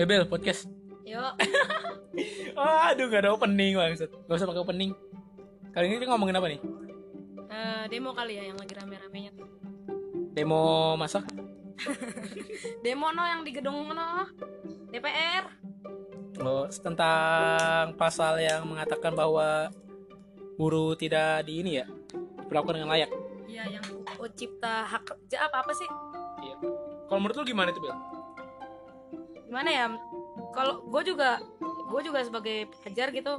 [0.00, 0.64] Eh Bel, podcast.
[1.04, 1.32] Yuk.
[2.56, 4.08] Oh, aduh gak ada opening maksud.
[4.08, 4.96] Gak usah pakai opening.
[5.76, 6.60] Kali ini kita ngomongin apa nih?
[7.52, 9.44] Eh, demo kali ya yang lagi rame-ramenya tuh.
[10.32, 11.28] Demo masak?
[12.84, 14.24] Demo no yang di gedung no.
[14.88, 15.44] DPR.
[16.40, 19.68] Oh, tentang pasal yang mengatakan bahwa
[20.56, 21.86] buruh tidak di ini ya
[22.40, 23.12] diperlakukan dengan layak.
[23.44, 23.84] Iya, yang
[24.16, 25.88] UU Cipta Hak Kerja apa apa sih?
[26.40, 26.56] Iya.
[27.04, 28.19] Kalau menurut lu gimana itu Bel?
[29.50, 29.86] Gimana ya?
[30.54, 31.42] Kalau gue juga
[31.90, 33.34] gue juga sebagai pelajar gitu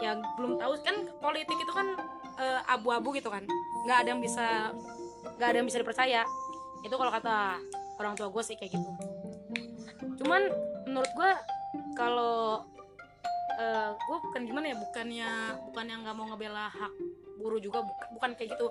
[0.00, 1.92] yang belum tahu kan politik itu kan
[2.40, 3.44] eh, abu-abu gitu kan.
[3.84, 4.72] nggak ada yang bisa
[5.36, 6.22] nggak ada yang bisa dipercaya.
[6.80, 7.60] Itu kalau kata
[8.00, 8.90] orang tua gue sih kayak gitu.
[10.24, 10.48] Cuman
[10.88, 11.30] menurut gue
[11.92, 12.64] kalau
[13.56, 15.30] eh gue bukan gimana ya bukannya
[15.72, 16.92] bukan yang nggak mau ngebela hak
[17.40, 18.66] buruh juga bukan, bukan kayak gitu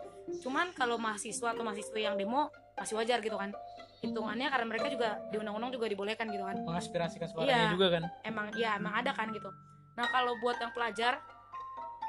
[0.45, 3.49] cuman kalau mahasiswa atau mahasiswa yang demo masih wajar gitu kan
[3.98, 7.71] hitungannya karena mereka juga di undang-undang juga dibolehkan gitu kan Mengaspirasikan suaranya Iya.
[7.71, 8.04] juga kan.
[8.24, 9.49] emang ya emang ada kan gitu
[9.96, 11.24] nah kalau buat yang pelajar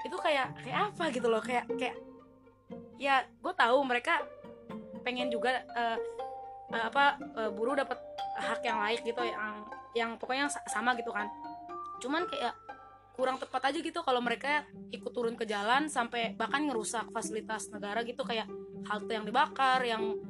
[0.03, 1.95] itu kayak kayak apa gitu loh kayak kayak
[2.97, 4.23] ya gue tahu mereka
[5.01, 5.98] pengen juga eh,
[6.69, 7.98] eh, apa eh, buruh dapat
[8.37, 9.62] hak yang layak gitu yang
[9.93, 11.31] yang pokoknya yang sa- sama gitu kan
[11.97, 12.53] cuman kayak
[13.15, 18.05] kurang tepat aja gitu kalau mereka ikut turun ke jalan sampai bahkan ngerusak fasilitas negara
[18.05, 18.45] gitu kayak
[18.84, 20.21] halte yang dibakar yang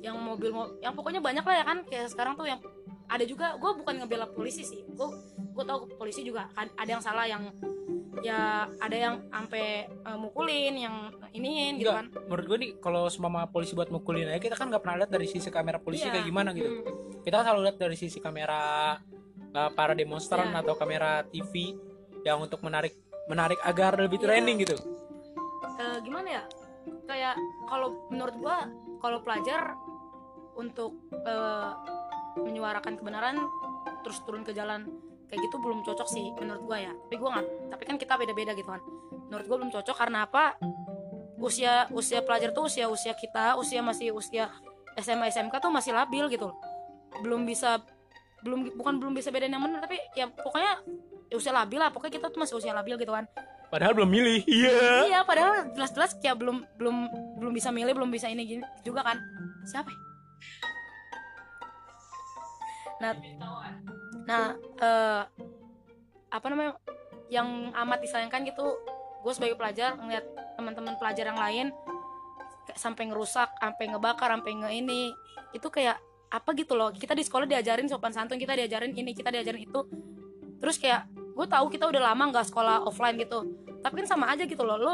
[0.00, 2.60] yang mobil mo- yang pokoknya banyak lah ya kan kayak sekarang tuh yang
[3.06, 5.08] ada juga gue bukan ngebela polisi sih gue
[5.50, 7.50] gue tahu polisi juga kan ada yang salah yang
[8.20, 10.94] ya ada yang sampai eh, mukulin yang
[11.30, 14.80] iniin gitu kan menurut gue nih kalau semama polisi buat mukulin aja kita kan nggak
[14.80, 16.12] pernah lihat dari sisi kamera polisi Iya.
[16.12, 16.70] kayak gimana gitu.
[16.70, 16.84] Hmm.
[17.20, 18.60] Kita kan selalu lihat dari sisi kamera
[19.50, 20.60] uh, para demonstran Iya.
[20.60, 21.76] atau kamera TV
[22.22, 22.94] yang untuk menarik
[23.26, 24.24] menarik agar lebih Iya.
[24.26, 24.76] trending gitu.
[25.76, 26.42] Eh, gimana ya
[27.04, 27.34] kayak
[27.66, 29.74] kalau menurut gua kalau pelajar
[30.56, 31.72] untuk eh,
[32.38, 33.36] menyuarakan kebenaran
[34.06, 34.86] terus turun ke jalan
[35.30, 38.52] kayak gitu belum cocok sih menurut gua ya tapi gua nggak tapi kan kita beda-beda
[38.54, 38.82] gitu kan
[39.30, 40.58] menurut gua belum cocok karena apa
[41.40, 44.50] usia usia pelajar tuh usia usia kita usia masih usia
[44.98, 46.58] SMA SMK tuh masih labil gitu loh.
[47.22, 47.82] belum bisa
[48.42, 50.82] belum bukan belum bisa bedain yang benar tapi ya pokoknya
[51.30, 53.26] ya usia labil lah pokoknya kita tuh masih usia labil gitu kan
[53.70, 54.42] Padahal belum milih.
[54.50, 55.06] Iya.
[55.06, 56.96] Iya, padahal jelas-jelas kayak belum belum
[57.38, 59.14] belum bisa milih, belum bisa ini gini juga kan.
[59.62, 59.86] Siapa?
[59.86, 60.09] ya?
[63.00, 63.12] Nah,
[64.28, 65.22] nah eh,
[66.28, 66.76] apa namanya?
[67.30, 68.66] Yang amat disayangkan gitu,
[69.22, 70.26] gue sebagai pelajar ngeliat
[70.58, 71.66] teman-teman pelajar yang lain
[72.74, 75.02] sampai ngerusak, sampai ngebakar, sampai nge ini,
[75.54, 75.96] itu kayak
[76.30, 76.90] apa gitu loh.
[76.90, 79.80] Kita di sekolah diajarin sopan santun, kita diajarin ini, kita diajarin itu.
[80.58, 81.06] Terus kayak
[81.40, 83.48] gue tahu kita udah lama nggak sekolah offline gitu
[83.80, 84.92] tapi kan sama aja gitu loh lo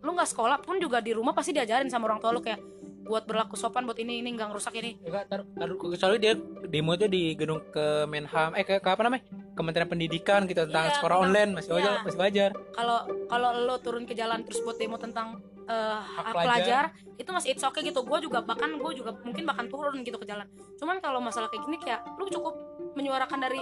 [0.00, 2.60] lo nggak sekolah pun juga di rumah pasti diajarin sama orang tua lo kayak
[3.00, 6.92] buat berlaku sopan buat ini ini nggak ngerusak ini Enggak, taruh, taruh kecuali dia demo
[6.92, 9.24] itu di gedung Kemenham eh ke, ke apa namanya?
[9.50, 12.00] Kementerian Pendidikan gitu tentang Iya, sekolah tentang- online masih wajar, iya.
[12.02, 12.50] masih wajar.
[12.70, 16.44] kalau kalau lo turun ke jalan terus buat demo tentang eh, hak pelajar.
[16.44, 16.84] pelajar
[17.16, 20.26] itu masih it's okay gitu gue juga bahkan gue juga mungkin bahkan turun gitu ke
[20.26, 20.46] jalan
[20.76, 22.54] cuman kalau masalah kayak gini kayak lu cukup
[22.92, 23.60] menyuarakan dari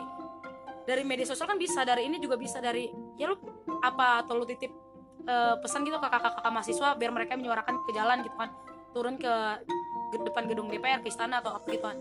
[0.82, 3.36] dari media sosial kan bisa dari ini juga bisa dari ya lu
[3.78, 4.72] apa atau lu titip
[5.22, 8.48] eh, pesan gitu ke kakak-kakak mahasiswa biar mereka menyuarakan ke jalan gitu kan
[8.98, 9.30] turun ke
[10.18, 11.98] depan gedung DPR ke istana atau apa gitu kan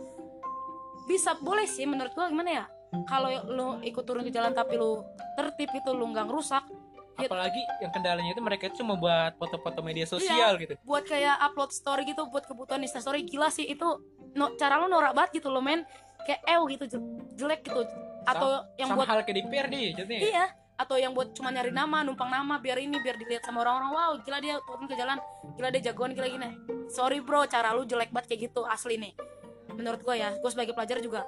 [1.05, 2.65] bisa boleh sih menurut gua gimana ya
[3.05, 5.05] kalau lu ikut turun ke jalan tapi lu
[5.37, 6.65] tertib itu lu nggak ngerusak
[7.17, 7.25] Ya.
[7.25, 10.77] Apalagi yang kendalanya itu mereka itu cuma buat foto-foto media sosial gitu.
[10.85, 13.89] buat kayak upload story gitu buat kebutuhan Insta story gila sih itu
[14.37, 15.81] no, cara lu norak banget gitu lo men
[16.29, 17.01] kayak ew gitu je-
[17.33, 17.89] jelek gitu
[18.21, 20.21] atau yang Sama buat hal kayak di PR nih jadinya.
[20.21, 20.45] iya
[20.77, 24.11] atau yang buat cuma nyari nama numpang nama biar ini biar dilihat sama orang-orang wow
[24.21, 25.17] gila dia turun ke jalan
[25.57, 26.53] gila dia jagoan gila gini.
[26.87, 29.17] Sorry bro cara lu jelek banget kayak gitu asli nih.
[29.73, 31.25] Menurut gue ya gue sebagai pelajar juga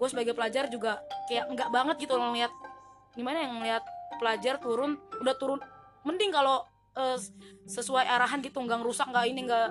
[0.00, 2.48] gue sebagai pelajar juga kayak enggak banget gitu ngeliat
[3.12, 3.84] gimana yang ngeliat
[4.16, 5.60] pelajar turun udah turun
[6.06, 6.64] mending kalau
[6.96, 7.18] eh,
[7.68, 9.68] sesuai arahan gitu nggak ngerusak nggak ini nggak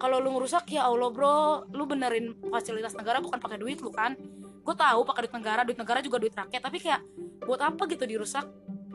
[0.00, 4.14] kalau lu ngerusak ya Allah bro lu benerin fasilitas negara bukan pakai duit lu kan.
[4.62, 7.02] Gue tahu pakai duit negara duit negara juga duit rakyat tapi kayak
[7.46, 8.46] buat apa gitu dirusak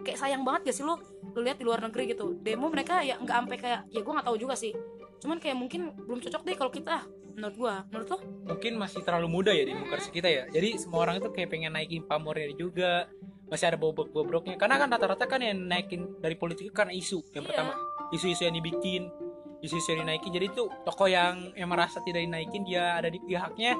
[0.03, 0.95] kayak sayang banget gak sih lu
[1.35, 4.27] lu lihat di luar negeri gitu demo mereka ya nggak sampai kayak ya gue nggak
[4.27, 4.73] tahu juga sih
[5.21, 7.05] cuman kayak mungkin belum cocok deh kalau kita
[7.37, 8.17] menurut gua menurut lo
[8.47, 10.43] Mungkin masih terlalu muda ya di demokrasi kita ya.
[10.47, 13.05] Jadi semua orang itu kayak pengen naikin pamornya juga.
[13.51, 14.55] Masih ada bobrok-bobroknya.
[14.55, 17.27] Karena kan rata-rata kan yang naikin dari politik karena isu.
[17.35, 17.49] Yang Iya.
[17.51, 17.73] pertama,
[18.15, 19.11] isu-isu yang dibikin,
[19.59, 20.31] isu-isu yang dinaikin.
[20.31, 23.75] Jadi tuh tokoh yang yang merasa tidak dinaikin dia ada di pihaknya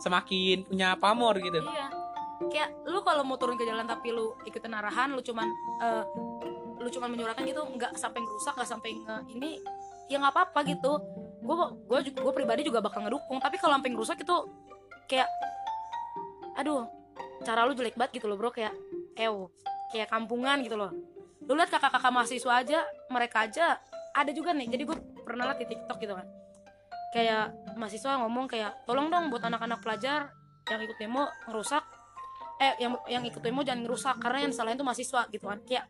[0.00, 1.60] semakin punya pamor gitu.
[1.60, 2.05] iya
[2.52, 5.48] kayak lu kalau mau turun ke jalan tapi lu ikutin arahan lu cuman
[5.80, 6.04] eh,
[6.76, 9.50] lu cuman menyuarakan gitu nggak sampai ngerusak nggak sampai nge ini
[10.12, 10.92] ya nggak apa-apa gitu.
[11.40, 11.56] Gue
[11.88, 14.36] gue gue pribadi juga bakal ngedukung tapi kalau sampai ngerusak itu
[15.08, 15.28] kayak
[16.56, 16.88] aduh
[17.44, 18.52] cara lu jelek banget gitu loh bro.
[18.52, 18.76] Kayak
[19.16, 19.48] ew
[19.90, 20.92] kayak kampungan gitu loh.
[21.46, 22.78] Lu lihat kakak-kakak mahasiswa aja
[23.08, 23.80] mereka aja
[24.12, 24.68] ada juga nih.
[24.68, 26.26] Jadi gue pernah liat di tiktok gitu kan.
[27.16, 30.30] Kayak mahasiswa ngomong kayak tolong dong buat anak-anak pelajar
[30.66, 31.95] yang ikut demo ngerusak
[32.56, 35.60] eh yang yang ikut demo jangan ngerusak karena yang salahin tuh mahasiswa gitu kan.
[35.62, 35.84] Kayak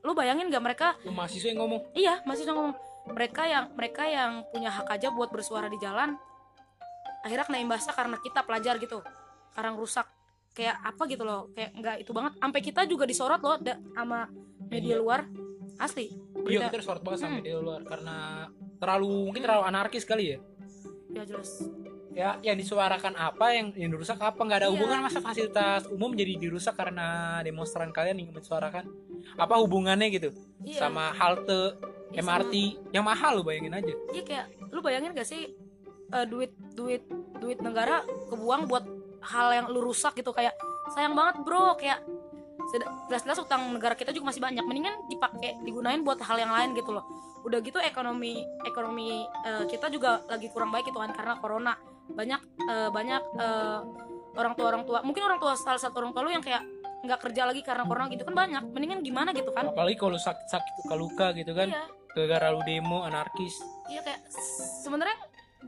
[0.00, 0.88] lu bayangin gak mereka?
[1.02, 1.80] Lu mahasiswa yang ngomong?
[1.92, 2.74] Iya mahasiswa ngomong.
[3.10, 6.14] Mereka yang mereka yang punya hak aja buat bersuara di jalan
[7.20, 9.00] akhirnya kena imbasnya karena kita pelajar gitu.
[9.50, 10.06] Karena rusak
[10.50, 11.48] kayak apa gitu loh.
[11.52, 12.32] Kayak nggak itu banget.
[12.36, 14.28] Sampai kita juga disorot loh da- sama
[14.66, 14.96] media Media.
[14.96, 15.20] luar.
[15.76, 16.12] Asli.
[16.44, 17.38] Iya kita harus sorot banget sama Hmm.
[17.40, 17.80] media luar.
[17.84, 18.16] Karena
[18.76, 20.38] terlalu mungkin terlalu anarkis kali ya?
[21.10, 21.64] Ya jelas
[22.10, 24.74] ya yang disuarakan apa yang yang dirusak apa nggak ada Iya.
[24.74, 28.84] hubungan masa fasilitas umum jadi dirusak karena demonstran kalian ingin mensuarakan.
[29.38, 30.34] Apa hubungannya gitu?
[30.66, 30.86] Iya.
[30.86, 31.78] Sama halte
[32.10, 32.54] Iya, MRT
[32.90, 33.94] yang mahal lu bayangin aja.
[34.10, 35.54] Iya kayak lu bayangin gak sih
[36.10, 37.06] eh, duit duit
[37.38, 38.82] duit negara kebuang buat
[39.22, 40.34] hal yang lu rusak gitu?
[40.34, 40.58] Kayak
[40.90, 41.78] sayang banget bro.
[41.78, 42.02] Kayak
[43.06, 44.66] jelas-jelas utang negara kita juga masih banyak.
[44.66, 47.06] Mendingan dipakai digunain buat hal yang lain gitu loh
[47.40, 51.74] udah gitu ekonomi ekonomi eh, kita juga lagi kurang baik gitu kan karena corona.
[52.10, 53.80] Banyak eh, banyak eh,
[54.36, 56.62] orang tua orang tua mungkin orang tua salah satu orang tua lu yang kayak
[57.00, 58.62] nggak kerja lagi karena corona gitu kan banyak.
[58.70, 59.72] Mendingan gimana gitu kan?
[59.72, 61.68] Apalagi kalau sakit sakit luka luka gitu kan.
[61.72, 61.84] Iya.
[62.10, 63.56] Gara-gara lu demo anarkis.
[63.88, 64.20] Iya kayak
[64.84, 65.16] sebenarnya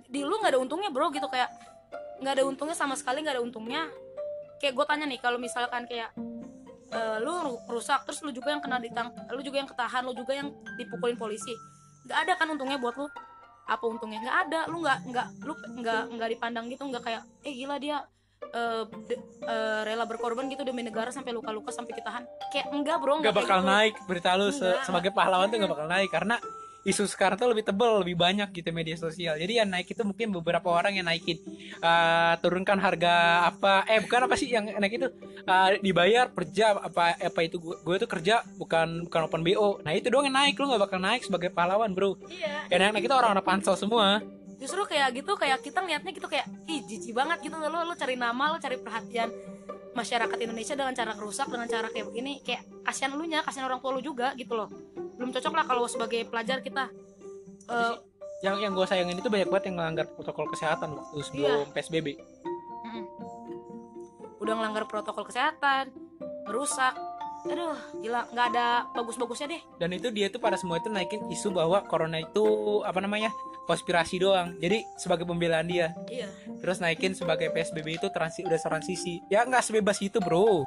[0.08, 1.30] di lu nggak ada untungnya bro gitu.
[1.30, 1.48] Kayak
[2.20, 3.88] nggak ada untungnya sama sekali nggak ada untungnya.
[4.60, 6.14] Kayak gue tanya nih kalau misalkan kayak
[6.92, 10.12] eh, lu ru- rusak terus lu juga yang kena ditang lu juga yang ketahan lu
[10.12, 11.52] juga yang dipukulin polisi.
[12.04, 13.08] Nggak ada kan untungnya buat lu.
[13.64, 14.18] Apa untungnya?
[14.20, 14.60] Nggak ada.
[14.66, 17.96] Lu nggak nggak lu nggak nggak dipandang gitu nggak kayak eh gila dia
[18.44, 22.22] eh, de- eh, rela berkorban gitu demi negara sampai luka-luka sampai ketahan.
[22.50, 23.70] Kayak enggak bro nggak kayak bakal gitu.
[23.70, 26.36] naik berita lu se- sebagai pahlawan tuh nggak bakal naik karena
[26.82, 29.38] isu sekarang tuh lebih tebel lebih banyak gitu media sosial.
[29.38, 31.38] Jadi yang naik itu mungkin beberapa orang yang naikin
[31.79, 35.08] eh, turunkan harga apa eh bukan apa sih yang naik itu?
[35.46, 37.62] Eh, dibayar per jam apa apa itu?
[37.62, 40.99] Gue, tuh kerja bukan bukan open bo nah itu doang yang naik lu nggak bakal
[40.99, 42.19] naik sebagai pahlawan bro.
[42.26, 42.67] Iya.
[42.67, 44.19] Yang naik itu orang-orang pansel semua.
[44.58, 48.19] Justru kayak gitu kayak kita ngeliatnya gitu kayak ih jijik banget gitu lo lo cari
[48.19, 49.31] nama lo cari perhatian
[49.93, 52.43] masyarakat Indonesia dengan cara kerusak dengan cara kayak begini.
[52.43, 54.70] Kayak kasihan lu nya kasihan orang tua lu juga gitu loh
[55.16, 56.88] belum cocok lah kalau sebagai pelajar kita.
[57.68, 57.94] Eh,
[58.42, 63.04] yang yang gue sayangin itu banyak banget yang melanggar protokol kesehatan waktu sebelum psbb mm-mm.
[64.42, 65.94] udah ngelanggar protokol kesehatan
[66.50, 66.98] merusak
[67.42, 69.62] aduh gila nggak ada bagus-bagusnya deh.
[69.74, 72.46] Dan itu dia tuh pada semua itu naikin isu bahwa corona itu
[72.86, 73.34] apa namanya
[73.66, 74.54] konspirasi doang.
[74.62, 75.90] Jadi sebagai pembelaan dia.
[76.06, 76.30] Iya.
[76.62, 79.18] Terus naikin sebagai psbb itu transi udah transisi.
[79.26, 80.62] Ya nggak sebebas itu bro.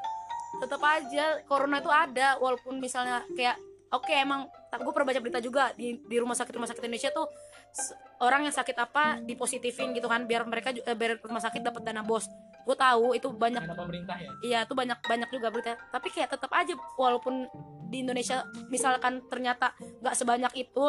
[0.59, 3.56] Tetap aja corona itu ada walaupun misalnya kayak
[3.95, 7.31] oke emang gue pernah baca berita juga di di rumah sakit rumah sakit Indonesia tuh
[8.24, 12.03] orang yang sakit apa dipositifin gitu kan biar mereka eh, biar rumah sakit dapat dana
[12.03, 12.27] bos.
[12.65, 14.31] Gue tahu itu banyak karena pemerintah ya?
[14.42, 15.75] Iya itu banyak banyak juga berita.
[15.92, 17.45] Tapi kayak tetap aja walaupun
[17.92, 20.83] di Indonesia misalkan ternyata nggak sebanyak itu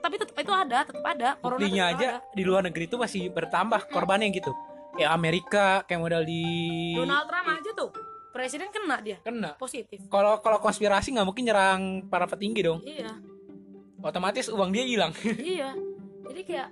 [0.00, 2.30] tapi tetap itu ada tetap ada buktinya aja ada.
[2.30, 4.52] di luar negeri itu masih bertambah korbannya gitu.
[4.98, 6.42] Ya Amerika kayak modal di
[6.98, 7.90] Donald Trump aja tuh
[8.30, 9.18] presiden kena dia.
[9.20, 9.58] Kena.
[9.58, 10.00] Positif.
[10.06, 12.80] Kalau kalau konspirasi nggak mungkin nyerang para petinggi dong.
[12.86, 13.18] Iya.
[14.00, 15.12] Otomatis uang dia hilang.
[15.54, 15.76] Iya.
[16.30, 16.68] Jadi kayak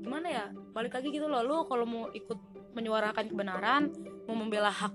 [0.00, 1.44] gimana ya balik lagi gitu loh.
[1.44, 2.38] Lu kalau mau ikut
[2.72, 3.92] menyuarakan kebenaran
[4.24, 4.94] mau membela hak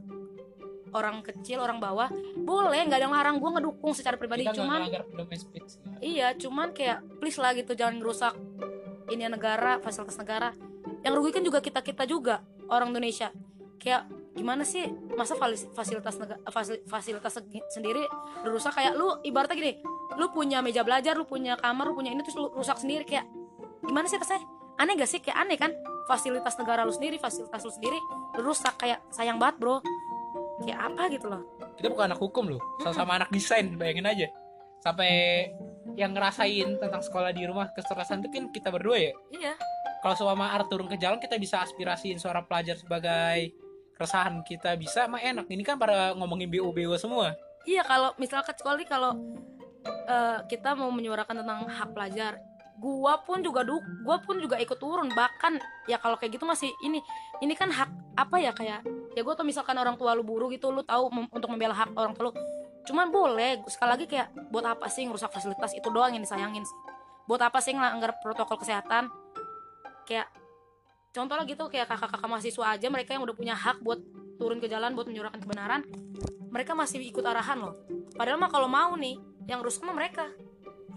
[0.96, 2.82] orang kecil orang bawah boleh.
[2.82, 3.36] Nggak ada yang larang.
[3.38, 4.44] Gue ngedukung secara pribadi.
[4.44, 4.90] Kita cuman
[5.38, 7.78] speech iya cuman kayak please lah gitu.
[7.78, 8.34] Jangan ngerusak
[9.14, 10.52] ini negara fasilitas negara.
[11.06, 13.30] Yang rugikan juga kita kita juga orang Indonesia.
[13.78, 14.86] Kayak gimana sih?
[15.18, 15.34] Masa
[15.74, 16.38] fasilitas negara
[16.86, 17.34] fasilitas
[17.74, 18.06] sendiri
[18.46, 18.78] rusak?
[18.78, 19.74] Kayak lu ibaratnya gini
[20.18, 23.02] lu punya meja belajar lu punya kamar lu punya ini terus lu rusak sendiri.
[23.04, 23.26] Kayak
[23.82, 24.46] gimana sih rasanya
[24.78, 25.20] aneh gak sih?
[25.20, 25.72] Kayak aneh kan?
[26.06, 27.98] Fasilitas negara lu sendiri fasilitas lu sendiri
[28.38, 28.78] rusak.
[28.78, 29.82] Kayak sayang banget bro.
[30.62, 31.42] Kayak apa gitu loh.
[31.78, 32.62] Kita bukan anak hukum loh.
[32.86, 34.28] Sama-sama anak desain bayangin aja.
[34.82, 35.10] Sampai
[35.98, 39.14] yang ngerasain tentang sekolah di rumah kecerdasan itu kan kita berdua ya?
[39.34, 39.54] Iya.
[40.02, 43.50] Kalau selama art turun ke jalan kita bisa aspirasiin suara pelajar sebagai
[43.98, 45.50] keresahan kita bisa mah enak.
[45.50, 47.34] Ini kan pada ngomongin BO BO semua.
[47.66, 49.18] Iya kalau misalkan kecuali kalau
[49.88, 52.38] eh, kita mau menyuarakan tentang hak pelajar,
[52.78, 55.10] gua pun juga du, gua pun juga ikut turun.
[55.10, 55.58] Bahkan
[55.90, 57.02] ya kalau kayak gitu masih ini
[57.42, 58.86] ini kan hak apa ya kayak
[59.18, 62.14] ya gua tau misalkan orang tua lu buru gitu lu tahu untuk membela hak orang
[62.14, 62.34] tua lu.
[62.88, 66.64] Cuman boleh sekali lagi kayak buat apa sih ngerusak fasilitas itu doang yang disayangin
[67.28, 69.12] buat apa sih ngelanggar protokol kesehatan?
[70.08, 70.32] Kayak
[71.12, 74.00] contoh lah gitu kayak kakak-kakak mahasiswa aja mereka yang udah punya hak buat
[74.38, 75.82] turun ke jalan buat menyuarakan kebenaran
[76.52, 77.76] mereka masih ikut arahan loh.
[78.16, 80.32] Padahal mah kalau mau nih yang rusak mah mereka.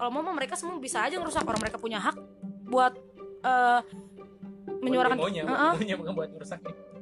[0.01, 2.17] Kalau mau mah mereka semua bisa aja ngerusak orang mereka punya hak
[2.71, 2.97] buat
[3.45, 3.81] eh,
[4.81, 6.31] menyuarakan Buat demonya, buat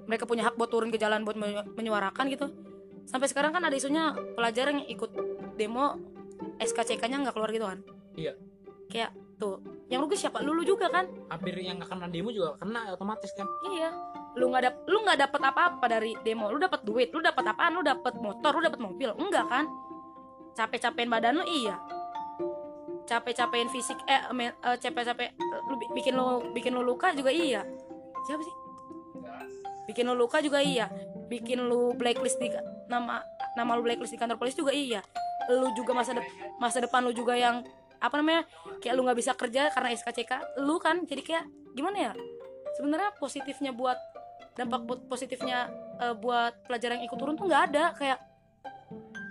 [0.09, 2.51] mereka punya hak buat turun ke jalan buat menyu- menyuarakan gitu.
[3.07, 5.13] Sampai sekarang kan ada isunya pelajar yang ikut
[5.55, 5.97] demo
[6.59, 7.79] SKCK-nya nggak keluar gitu kan?
[8.19, 8.35] Iya.
[8.89, 10.43] kayak tuh yang rugi siapa?
[10.43, 11.07] Lu, lu juga kan?
[11.31, 13.47] Hampir yang nggak kena demo juga kena otomatis kan.
[13.71, 13.89] Iya.
[14.37, 16.51] Lu nggak dap lu nggak dapat apa-apa dari demo.
[16.51, 17.79] Lu dapat duit lu dapat apaan?
[17.79, 19.11] Lu dapat motor lu dapat mobil?
[19.17, 19.65] Enggak kan?
[20.53, 21.45] Capek-capekin badan lu?
[21.47, 21.79] Iya.
[23.09, 25.33] Capek-capekin fisik eh eh, capek-capek
[25.71, 27.65] lu bi- bikin lu bikin lu luka juga iya.
[28.29, 28.55] Siapa sih?
[29.89, 30.93] Bikin lu luka juga iya.
[31.33, 32.53] Bikin lu blacklist di
[32.91, 33.25] nama
[33.57, 35.01] nama lu blacklist di kantor polisi juga iya.
[35.49, 36.29] Lu juga masa dep-
[36.61, 37.65] masa depan lu juga yang
[37.99, 38.43] apa namanya
[38.79, 42.13] kayak lu nggak bisa kerja karena SKCK lu kan jadi kayak gimana ya?
[42.79, 43.99] Sebenarnya positifnya buat
[44.55, 45.71] dampak positifnya
[46.03, 48.19] eh, buat pelajar yang ikut turun tuh nggak ada kayak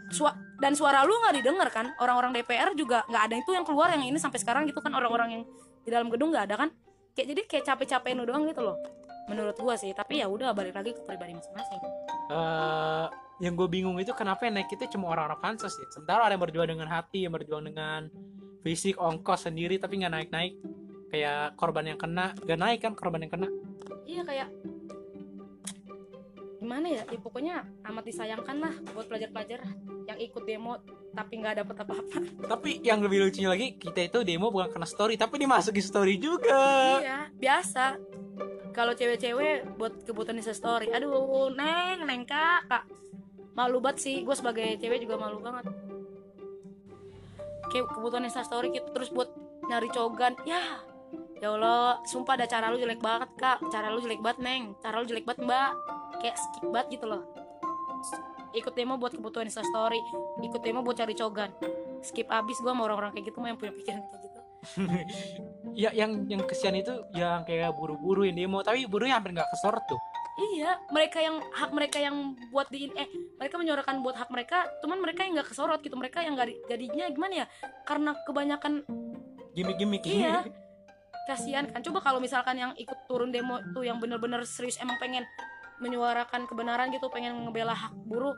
[0.07, 0.31] sua
[0.63, 1.91] dan suara lu nggak didengar kan?
[1.99, 5.39] Orang-orang DPR juga nggak ada itu yang keluar yang ini sampai sekarang gitu kan orang-orang
[5.39, 5.43] yang
[5.83, 6.69] di dalam gedung nggak ada kan?
[7.15, 8.77] Kayak jadi kayak capek-capekin lu doang gitu loh
[9.27, 9.91] menurut gua sih.
[9.91, 11.81] Tapi ya udah balik lagi ke pribadi masing-masing.
[12.31, 13.07] Eh
[13.37, 15.85] yang gue bingung itu kenapa yang naik itu cuma orang-orang pansos ya?
[15.93, 18.09] Sementara ada yang berjuang dengan hati yang berjuang dengan
[18.61, 20.53] fisik ongkos sendiri tapi nggak naik-naik.
[21.07, 23.47] Kayak korban yang kena gak naik kan korban yang kena.
[24.03, 24.49] Iya kayak
[26.57, 29.61] gimana ya, ya pokoknya amat disayangkan lah buat pelajar-pelajar
[30.09, 30.81] yang ikut demo
[31.15, 32.17] tapi nggak dapet apa-apa.
[32.43, 36.99] Tapi yang lebih lucunya lagi kita itu demo bukan kena story tapi dimasukin story juga.
[36.99, 37.95] Iya biasa.
[38.75, 42.67] Kalau cewek-cewek buat kebutuhan Insta story aduh neng neng kak.
[42.67, 42.83] Kak
[43.55, 44.15] malu banget sih.
[44.27, 45.71] Gue sebagai cewek juga malu banget
[47.69, 48.87] kayak kebutuhan Insta story gitu.
[48.91, 49.29] Terus buat
[49.67, 50.33] nyari cogan.
[50.47, 50.61] Ya
[51.37, 53.61] ya Allah sumpah ada cara lu jelek banget kak.
[53.69, 54.63] Cara lu jelek banget neng.
[54.81, 55.71] Cara lu jelek banget mbak.
[56.19, 57.23] Kayak skip banget gitu loh.
[58.55, 59.99] Ikut demo buat kebutuhan Insta story
[60.41, 61.51] ikut demo buat cari cogan.
[62.01, 64.39] Skip abis gue sama orang-orang kayak gitu mah yang punya pikiran kayak gitu.
[65.77, 68.65] Ya yang yang kesian itu yang kayak buru-buru yang demo.
[68.65, 70.01] Tapi burunya hampir nggak kesorot tuh
[70.37, 73.09] Iya, mereka yang hak mereka yang buat di eh
[73.41, 76.61] mereka menyuarakan buat hak mereka, cuman mereka yang nggak kesorot gitu, mereka yang nggak di-
[76.69, 77.45] jadinya gimana ya?
[77.81, 78.85] Karena kebanyakan
[79.57, 80.45] gimmick-gimmick iya
[81.25, 81.81] kasihan kan.
[81.81, 85.25] Coba kalau misalkan yang ikut turun demo tuh yang bener-bener serius emang pengen
[85.81, 88.37] menyuarakan kebenaran gitu, pengen ngebela hak buruh,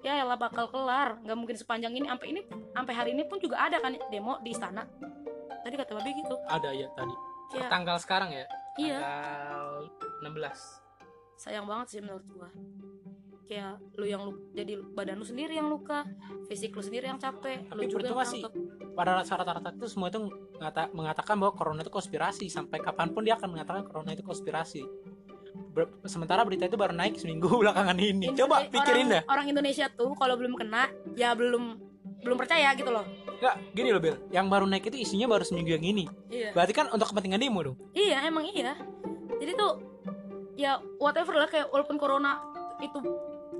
[0.00, 1.16] ya lah bakal kelar.
[1.24, 2.40] nggak mungkin sepanjang ini, sampai ini,
[2.76, 4.84] sampai hari ini pun juga ada kan demo di istana.
[5.64, 6.36] Tadi kata babi gitu.
[6.44, 7.16] ada ya tadi
[7.54, 8.44] Iya, tanggal sekarang ya
[8.76, 8.98] iya.
[9.00, 9.88] tanggal
[10.28, 10.83] 16
[11.36, 12.48] sayang banget sih menurut gua.
[13.44, 16.08] Kayak lu yang lu jadi badan lu sendiri yang luka
[16.46, 18.40] fisik lu sendiri yang capek lu Tapi juga yang sih.
[18.94, 20.16] pada rata-rata itu semua itu
[20.56, 22.48] ngata- mengatakan bahwa corona itu konspirasi.
[22.48, 24.80] Sampai kapan pun dia akan mengatakan corona itu konspirasi.
[25.70, 28.32] Ber- sementara berita itu baru naik seminggu belakangan ini.
[28.32, 31.76] Coba Indone- pikirin dah orang, orang Indonesia tuh kalau belum kena ya belum
[32.24, 33.04] belum percaya gitu loh.
[33.34, 36.08] Enggak, gini loh Bel yang baru naik itu isinya baru seminggu yang ini.
[36.32, 36.56] Iya.
[36.56, 37.76] Berarti kan untuk kepentingan demo dong.
[37.92, 38.72] Iya emang iya.
[39.36, 39.93] Jadi tuh
[40.54, 42.38] ya whatever lah kayak walaupun corona
[42.82, 42.98] itu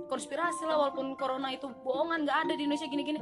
[0.07, 3.21] konspirasi lah walaupun corona itu bohongan nggak ada di Indonesia gini-gini.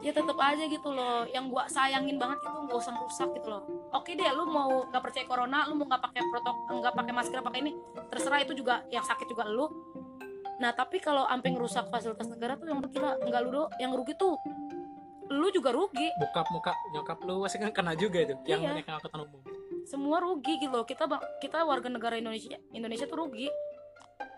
[0.00, 1.28] Ya tetap aja gitu loh.
[1.28, 3.62] Yang gua sayangin banget itu nggak usah rusak gitu loh.
[3.92, 7.38] Oke deh lu mau nggak percaya corona lu mau nggak pakai protok nggak pakai masker
[7.44, 7.72] pakai ini
[8.08, 9.68] terserah itu juga yang sakit juga lu.
[10.60, 14.16] Nah tapi kalau sampai ngerusak fasilitas negara tuh yang gila nggak lu do yang rugi
[14.16, 14.40] tuh
[15.30, 16.08] lu juga rugi.
[16.16, 18.80] Bokap muka nyokap lu pasti kan kena juga itu yang Iya.
[18.80, 19.40] naik angkutan umum
[19.90, 20.86] semua rugi gitu loh.
[20.86, 21.10] Kita
[21.42, 23.50] kita warga negara Indonesia Indonesia tuh rugi.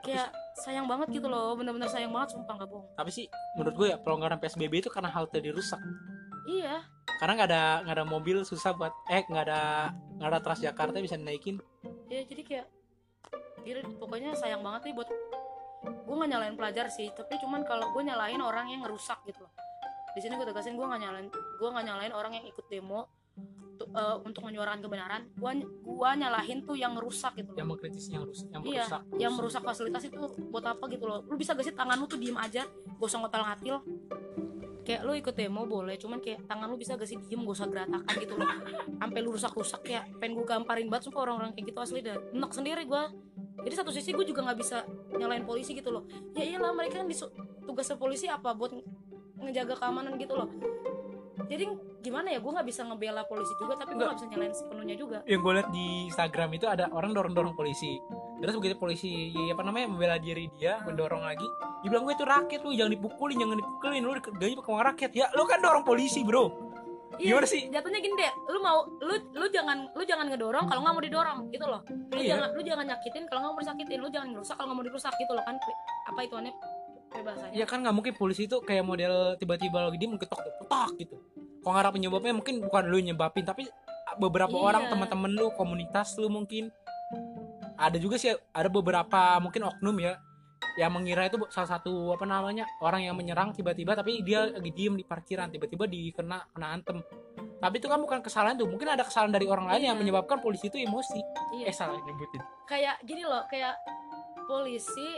[0.03, 0.33] Kayak
[0.65, 1.53] sayang banget gitu loh.
[1.53, 2.89] Bener-bener sayang banget sumpah nggak bohong.
[2.97, 3.27] Tapi sih
[3.61, 5.79] menurut gue ya pelonggaran PSBB itu karena halte dirusak
[6.49, 6.83] iya.
[7.21, 11.15] Karena nggak ada nggak ada mobil susah buat eh nggak ada nggak ada Transjakarta bisa
[11.15, 11.63] naikin
[12.11, 12.67] ya jadi kayak
[13.63, 15.09] gila pokoknya sayang banget nih buat
[15.83, 17.11] gue nggak nyalain pelajar sih.
[17.15, 19.53] Tapi cuman kalau gue nyalain orang yang ngerusak gitu loh.
[20.13, 23.22] Di sini gue tegasin gue nggak nyalain gue nggak nyalain orang yang ikut demo
[23.81, 25.53] eh, untuk menyuarakan kebenaran gue
[25.83, 27.59] gua nyalahin tuh yang ngerusak gitu loh.
[27.59, 29.03] Yang mengkritis yang rusak yang Iya, merusak.
[29.19, 30.19] yang merusak fasilitas itu
[30.51, 31.25] buat apa gitu loh.
[31.27, 32.63] Lu bisa gak sih tangan lu tuh diem aja?
[32.69, 33.77] Gak usah ngotal ngatil
[34.83, 37.41] kayak lu ikut demo boleh cuman kayak tangan lu bisa gak sih diem?
[37.43, 38.49] Gak usah geratakan gitu loh.
[38.99, 40.03] Sampai lu rusak rusak ya.
[40.19, 42.19] Pengen gue gamparin banget sumpah orang-orang kayak gitu asli dah.
[42.35, 43.03] Enak sendiri gue
[43.63, 44.83] jadi satu sisi gue juga nggak bisa
[45.15, 46.03] nyalain polisi gitu loh.
[46.35, 47.07] Ya iyalah mereka kan
[47.63, 48.57] tugasnya polisi apa?
[48.57, 48.87] Buat nge-
[49.43, 50.47] ngejaga keamanan gitu loh
[51.53, 51.65] jadi
[52.01, 54.17] gimana ya gue nggak bisa ngebela polisi juga tapi gue Nggak.
[54.17, 58.01] bisa nyalain sepenuhnya juga yang gue liat di Instagram itu ada orang dorong dorong polisi
[58.41, 61.47] terus begitu polisi apa namanya membela diri dia mendorong lagi
[61.85, 65.27] dia bilang gue itu rakyat lu jangan dipukulin jangan dipukulin lu pakai uang rakyat ya
[65.37, 66.73] lu kan dorong polisi bro
[67.21, 67.69] Iya, Gimana sih?
[67.69, 71.39] Jatuhnya gini deh, lu mau lu lu jangan lu jangan ngedorong kalau nggak mau didorong
[71.53, 71.85] gitu loh.
[72.09, 72.41] Lu Iya.
[72.41, 75.13] jangan lu jangan nyakitin kalau nggak mau disakitin, lu jangan ngerusak kalau nggak mau dirusak
[75.21, 75.61] gitu loh kan.
[76.09, 76.55] Apa itu aneh
[77.21, 77.53] bahasanya?
[77.53, 81.17] ya kan nggak mungkin polisi itu kayak model tiba-tiba lagi dia mengketok petak gitu
[81.63, 83.71] kok ngarap penyebabnya mungkin bukan lu yang nyebabin tapi
[84.19, 84.63] beberapa Iya.
[84.63, 86.69] orang teman-teman lu komunitas lu mungkin.
[87.79, 90.19] Ada juga sih ada beberapa mungkin oknum ya
[90.79, 94.95] yang mengira itu salah satu apa namanya orang yang menyerang tiba-tiba tapi dia lagi diem
[94.95, 97.03] di parkiran tiba-tiba dikena kena antem.
[97.59, 100.03] Tapi itu kan bukan kesalahan tuh mungkin ada kesalahan dari orang lain yang Iya.
[100.03, 101.19] menyebabkan polisi itu emosi.
[101.59, 101.71] Iya.
[101.71, 102.43] Eh salah nyebutin.
[102.67, 103.75] Kayak gini loh kayak
[104.47, 105.09] polisi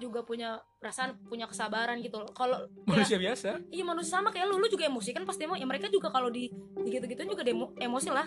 [0.00, 2.30] juga punya perasaan punya kesabaran gitu loh.
[2.32, 3.60] Kalau manusia biasa.
[3.68, 4.56] Iya manusia sama kayak lu.
[4.56, 6.48] Lu juga emosi kan pasti emo ya mereka juga kalau di
[6.88, 8.24] gitu gitu juga demo emosi lah.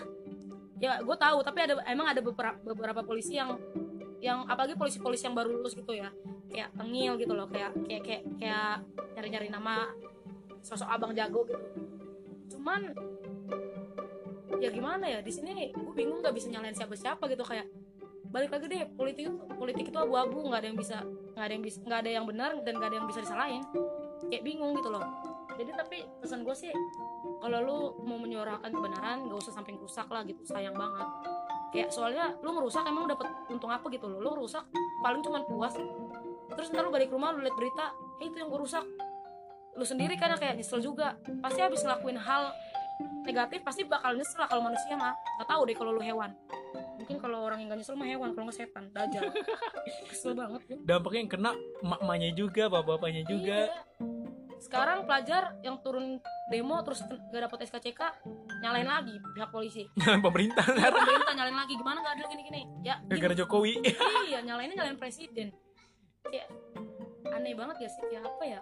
[0.78, 3.58] Ya gue tahu tapi ada emang ada beberapa beberapa polisi yang
[4.22, 6.14] yang apalagi polisi-polisi yang baru lulus gitu ya.
[6.46, 8.72] Kayak tengil gitu loh kayak kayak kayak kayak
[9.18, 9.90] nyari-nyari nama
[10.62, 11.60] sosok abang jago gitu.
[12.56, 12.94] Cuman
[14.56, 17.42] ya gimana ya di sini gue bingung nggak bisa nyalain siapa-siapa gitu.
[17.42, 17.66] Kayak
[18.30, 19.26] balik lagi deh politik
[19.58, 21.02] politik itu abu-abu nggak ada yang bisa
[21.36, 23.62] nggak ada yang bisa nggak ada yang benar dan nggak ada yang bisa disalahin.
[24.32, 25.04] Kayak bingung gitu loh.
[25.56, 26.72] Jadi tapi pesan gue sih
[27.44, 27.78] kalau lu
[28.08, 31.08] mau menyuarakan kebenaran gak usah sampai rusak lah gitu sayang banget.
[31.72, 34.20] Kayak soalnya lu ngerusak emang dapat untung apa gitu loh.
[34.20, 34.64] Lu rusak
[35.04, 35.76] paling cuman puas.
[36.56, 37.92] Terus ntar lu balik rumah lu liat berita
[38.24, 38.84] eh itu yang gue rusak.
[39.76, 41.20] Lu sendiri kan kayak nyesel juga.
[41.44, 42.52] Pasti habis ngelakuin hal
[43.28, 45.12] negatif pasti bakal nyesel lah kalau manusia mah.
[45.40, 46.32] Gak tahu deh kalau lu hewan
[46.96, 49.22] mungkin kalau orang yang gak nyesel mah hewan kalau nggak setan dajal
[50.10, 51.50] kesel banget gue dampaknya yang kena
[51.84, 54.16] emak-emaknya juga bapak-bapaknya juga Iya.
[54.56, 56.16] Sekarang pelajar yang turun
[56.48, 58.00] demo terus gak dapet SKCK
[58.64, 59.84] nyalain lagi pihak polisi.
[60.00, 62.62] nyalain pemerintah pemerintah nyalain lagi gimana nggak adil gini-gini.
[62.80, 63.40] Ya, negara gini.
[63.44, 63.72] Jokowi
[64.32, 65.52] iya nyalainnya nyalain presiden.
[66.24, 66.48] Kayak
[67.30, 68.02] aneh banget gak sih?
[68.08, 68.60] Kayak apa ya?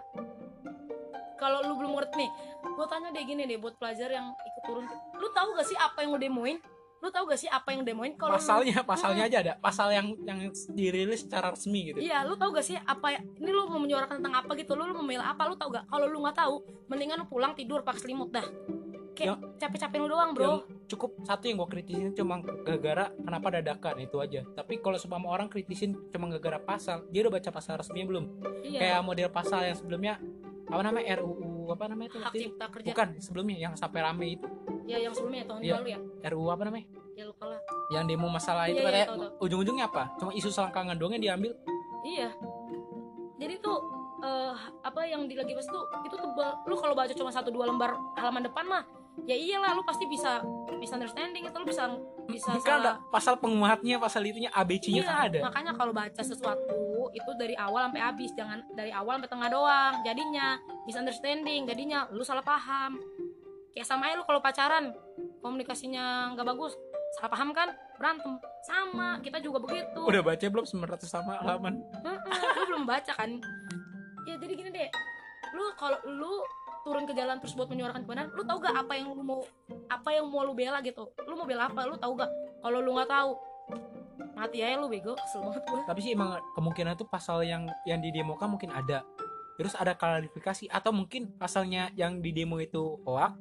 [1.35, 2.31] Kalau lu belum ngerti nih,
[2.63, 4.85] gue tanya deh gini deh buat pelajar yang ikut turun.
[5.19, 6.57] Lu tahu gak sih apa yang lu demoin?
[7.05, 8.17] Lu tahu gak sih apa yang demoin?
[8.17, 12.33] Kalau lu- pasalnya pasalnya aja ada pasal yang yang dirilis secara resmi gitu Iya, lu
[12.33, 13.21] tau gak sih apa ya?
[13.21, 14.73] Ini lu mau menyuarakan tentang apa gitu?
[14.73, 15.45] Lu, lu membela apa?
[15.45, 15.85] Lu tau gak?
[15.85, 16.55] Kalau lu nggak tahu,
[16.87, 18.41] mendingan lu pulang tidur pakai selimut dah.
[19.13, 20.43] Kayak capek-capek lu doang, Bro.
[20.43, 25.17] yang cukup satu yang gue kritisin cuma gara-gara kenapa dadakan itu aja tapi kalau semua
[25.25, 28.25] orang kritisin cuma gara-gara pasal dia udah baca pasal resminya belum
[28.61, 28.79] Iya.
[28.79, 30.21] kayak model pasal yang sebelumnya
[30.67, 32.85] apa namanya RUU apa namanya itu hak cipta kerja.
[32.85, 34.45] bukan sebelumnya yang sampai rame itu
[34.85, 35.73] Ya yang sebelumnya tahun Iya.
[35.75, 35.99] lalu ya.
[36.29, 37.59] RUU apa namanya Ya lupa lah.
[37.89, 41.23] yang demo masalah itu Iya, iya, katanya tahu, ujung-ujungnya apa cuma isu selangkangan doang yang
[41.23, 41.51] diambil
[42.03, 42.29] Iya.
[43.35, 43.77] Jadi tuh
[44.21, 46.51] eh, apa yang di lagi pas tuh itu tebal.
[46.63, 48.83] Lu kalau baca cuma satu dua lembar halaman depan mah,
[49.23, 50.39] ya iyalah lu pasti bisa
[50.71, 51.89] misunderstanding itu lu bisa
[52.25, 56.77] bisa kan ada pasal penguatnya pasal itunya ABC-nya Iya, kan ada makanya kalau baca sesuatu
[57.11, 59.93] itu dari awal sampai habis, jangan dari awal sampai tengah doang.
[60.01, 60.47] Jadinya
[60.85, 63.01] misunderstanding, jadinya lu salah paham.
[63.75, 64.95] Kayak sama aja lu kalau pacaran,
[65.43, 66.79] komunikasinya nggak bagus,
[67.19, 67.75] salah paham kan?
[67.99, 68.39] Berantem.
[68.63, 69.99] Sama, kita juga begitu.
[69.99, 71.83] udah baca belum 900 sama halaman
[72.55, 73.35] lu belum baca kan?
[74.23, 74.89] Ya jadi gini deh,
[75.53, 76.39] lu kalau lu
[76.87, 79.43] turun ke jalan terus buat menyuarakan kebenaran, lu tahu gak apa yang lu mau
[79.91, 81.11] apa yang mau lu bela gitu?
[81.27, 81.83] Lu mau bela apa?
[81.83, 82.31] Lu tahu gak?
[82.63, 83.31] Kalau lu nggak tahu,
[84.39, 85.81] mati aja lu bego, kesel banget gue.
[85.83, 89.03] tapi sih emang kemungkinan itu pasal yang yang didemokan mungkin ada
[89.55, 93.31] terus ada klarifikasi atau mungkin pasalnya yang di demo itu hoak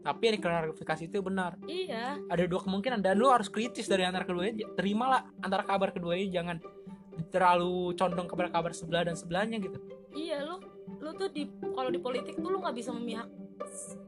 [0.00, 1.60] tapi yang diklarifikasi itu benar.
[1.68, 4.64] Iya, ada dua kemungkinan dan lu harus kritis dari antara keduanya.
[4.74, 6.56] Terimalah antara kabar keduanya jangan
[7.28, 9.76] terlalu condong kepada kabar sebelah dan sebelahnya gitu.
[10.16, 10.56] Iya lu
[11.00, 13.28] lu tuh di kalau di politik tuh lu nggak bisa memihak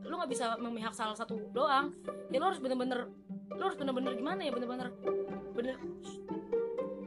[0.02, 1.92] lu nggak bisa memihak salah satu doang.
[2.32, 3.12] Ya lu harus bener-bener
[3.52, 4.50] lu harus bener-bener gimana ya?
[4.50, 4.88] Bener-bener
[5.52, 5.76] bener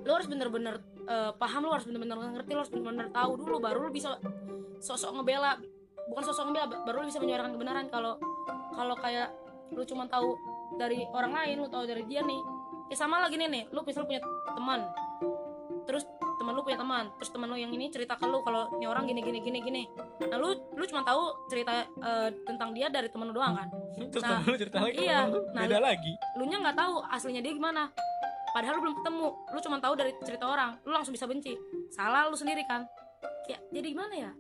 [0.06, 0.76] lu harus bener-bener
[1.10, 4.22] eh, paham lu harus bener-bener ngerti lu harus bener-bener tahu dulu baru lu bisa
[4.78, 5.58] sosok ngebela
[6.06, 7.86] bukan sosok ngebela baru lu bisa menyuarakan kebenaran.
[7.90, 8.22] Kalau
[8.76, 9.32] kalau kayak
[9.74, 10.38] lu cuma tahu
[10.78, 12.42] dari orang lain lu tahu dari dia nih
[12.92, 14.22] ya sama lagi nih nih lu misalnya punya
[14.54, 14.80] teman
[15.86, 16.04] terus
[16.36, 19.08] teman lu punya teman terus teman lu yang ini cerita ke lu kalau ini orang
[19.08, 19.84] gini gini gini gini.
[20.28, 23.68] Nah lu lu cuma tahu cerita eh, tentang dia dari temen lu doang kan?
[24.12, 25.26] Terus Nah, temen lu cerita lagi iya.
[25.26, 25.40] temen lu?
[25.56, 26.14] Nah, beda lagi?
[26.36, 27.90] lu nya nggak tahu aslinya dia gimana.
[28.52, 31.56] Padahal lu belum ketemu lu cuma tahu dari cerita orang lu langsung bisa benci.
[31.90, 32.84] Salah lu sendiri kan?
[33.48, 34.32] Kayak jadi gimana ya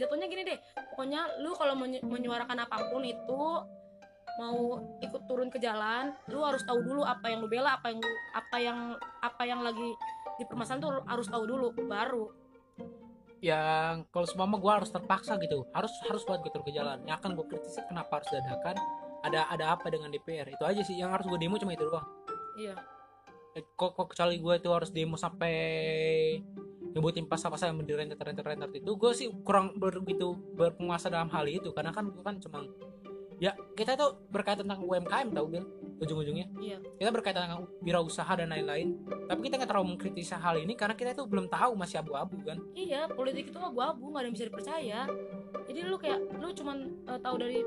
[0.00, 0.58] jatuhnya gini deh
[0.96, 3.42] pokoknya lu kalau menyu- menyuarakan apa pun itu
[4.40, 8.00] mau ikut turun ke jalan lu harus tahu dulu apa yang lu bela apa yang
[8.32, 8.78] apa yang
[9.20, 9.92] apa yang lagi
[10.40, 12.24] di permasalahan tuh harus tahu dulu baru.
[13.44, 17.04] Yang kalau semua gue harus terpaksa gitu harus harus buat gue turun ke jalan.
[17.04, 18.76] Yang akan gue kritisi kenapa harus dadakan
[19.20, 22.08] ada ada apa dengan DPR itu aja sih yang harus gue demo cuma itu doang.
[22.56, 22.76] Iya.
[23.52, 25.52] Eh, kok, kok kecuali gue itu harus demo sampai
[26.94, 31.70] nyebutin pasal-pasal yang mendirent rentet itu gue sih kurang begitu berpenguasa dalam hal itu.
[31.70, 32.66] Karena kan gue kan cuma
[33.40, 35.64] ya kita tuh berkaitan tentang UMKM tau Bil
[36.00, 36.48] ujung-ujungnya.
[36.56, 36.80] Iya.
[36.96, 38.96] Kita berkaitan dengan wirausaha dan lain-lain.
[39.28, 42.56] Tapi kita nggak terlalu mengkritisi hal ini karena kita itu belum tahu masih abu-abu kan?
[42.72, 45.00] Iya politik itu abu-abu nggak ada yang bisa dipercaya.
[45.68, 47.60] Jadi lu kayak lu cuman eh, tahu dari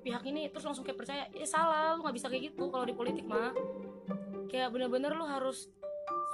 [0.00, 2.96] pihak ini terus langsung kayak percaya ya salah lu nggak bisa kayak gitu kalau di
[2.96, 3.52] politik mah.
[4.48, 5.68] Kayak bener-bener lu harus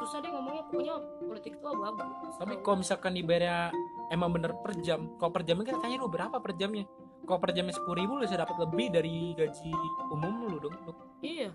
[0.03, 2.03] susah deh ngomongnya pokoknya politik itu abu-abu.
[2.43, 3.71] Tapi kalau misalkan dibayarnya
[4.11, 6.85] emang bener per jam kalau per jamnya kan tanya lu berapa per jamnya?
[7.23, 9.71] Kalau per jamnya sepuluh ribu lu bisa dapat lebih dari gaji
[10.11, 11.55] umum lu dong lu iya.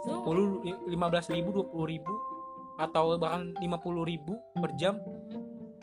[0.00, 2.14] Sepuluh lima belas ribu dua puluh ribu
[2.80, 4.96] atau bahkan lima puluh ribu per jam.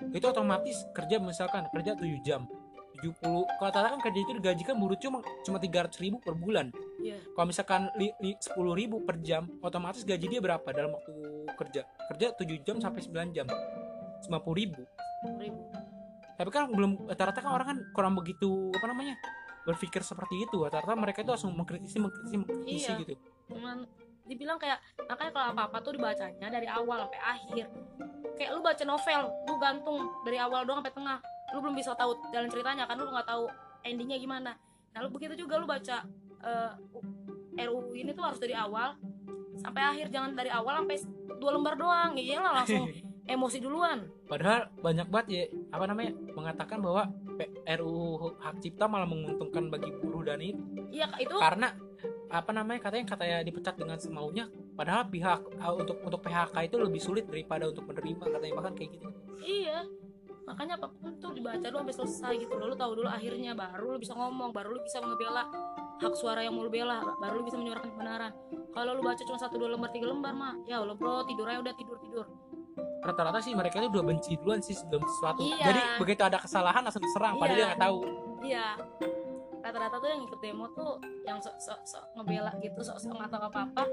[0.10, 2.48] Itu otomatis kerja misalkan kerja 7 jam
[2.98, 3.22] 70
[3.58, 6.74] kalau tata kan kerja itu digajikan buruh cuma cuma 300 ribu per bulan.
[6.98, 7.22] Iya.
[7.34, 11.14] Kalau misalkan li, li, 10 ribu per jam otomatis gaji dia berapa dalam waktu
[11.58, 11.82] kerja?
[12.14, 13.46] Kerja 7 jam sampai 9 jam.
[14.26, 14.82] 90 ribu.
[15.38, 15.62] Ribu.
[16.38, 19.18] Tapi kan belum rata-rata kan orang kan kurang begitu apa namanya
[19.66, 20.58] berpikir seperti itu.
[20.62, 23.02] Rata-rata mereka itu langsung mengkritisi mengkritisi mengkritisi Iya.
[23.02, 23.14] gitu.
[23.50, 23.86] Cuman
[24.28, 27.66] dibilang kayak makanya kalau apa apa tuh dibacanya dari awal sampai akhir.
[28.38, 31.18] Kayak lu baca novel lu gantung dari awal doang sampai tengah
[31.56, 33.48] lu belum bisa tahu jalan ceritanya kan lu nggak tahu
[33.84, 34.52] endingnya gimana.
[34.92, 36.04] Nah lu begitu juga lu baca
[36.44, 36.72] eh,
[37.68, 38.94] RUU ini tuh harus dari awal
[39.58, 40.98] sampai akhir jangan dari awal sampai
[41.40, 42.12] dua lembar doang.
[42.20, 42.92] Ya iyalah langsung
[43.34, 44.08] emosi duluan.
[44.28, 47.08] Padahal banyak banget ya apa namanya mengatakan bahwa
[47.68, 51.76] RUU hak cipta malah menguntungkan bagi buruh dan itu iya itu karena
[52.28, 57.02] apa namanya katanya katanya dipecat dengan semaunya padahal pihak uh, untuk untuk PHK itu lebih
[57.04, 59.08] sulit daripada untuk menerima katanya bahkan kayak gitu.
[59.44, 59.80] Iya
[60.48, 63.98] makanya apa pun tuh dibaca dulu sampai selesai gitu lu tahu dulu akhirnya baru lu
[64.00, 65.44] bisa ngomong baru lu bisa ngebela
[66.00, 68.32] hak suara yang mau lu bela baru lu bisa menyuarakan kebenaran.
[68.72, 71.60] Kalau lu baca cuma satu dua lembar tiga lembar mah ya Allah bro tidur aja
[71.60, 72.26] udah tidur tidur.
[73.04, 75.42] Rata-rata sih mereka itu udah benci duluan sih sebelum sesuatu.
[75.44, 75.74] Iya.
[75.74, 77.58] jadi begitu ada kesalahan langsung padahal Iya.
[77.58, 77.98] dia nggak tahu.
[78.46, 78.68] Iya
[79.68, 80.96] rata-rata tuh yang ikut demo tuh
[81.28, 83.84] yang sok sok sok ngebela gitu sok sok nggak tahu apa apa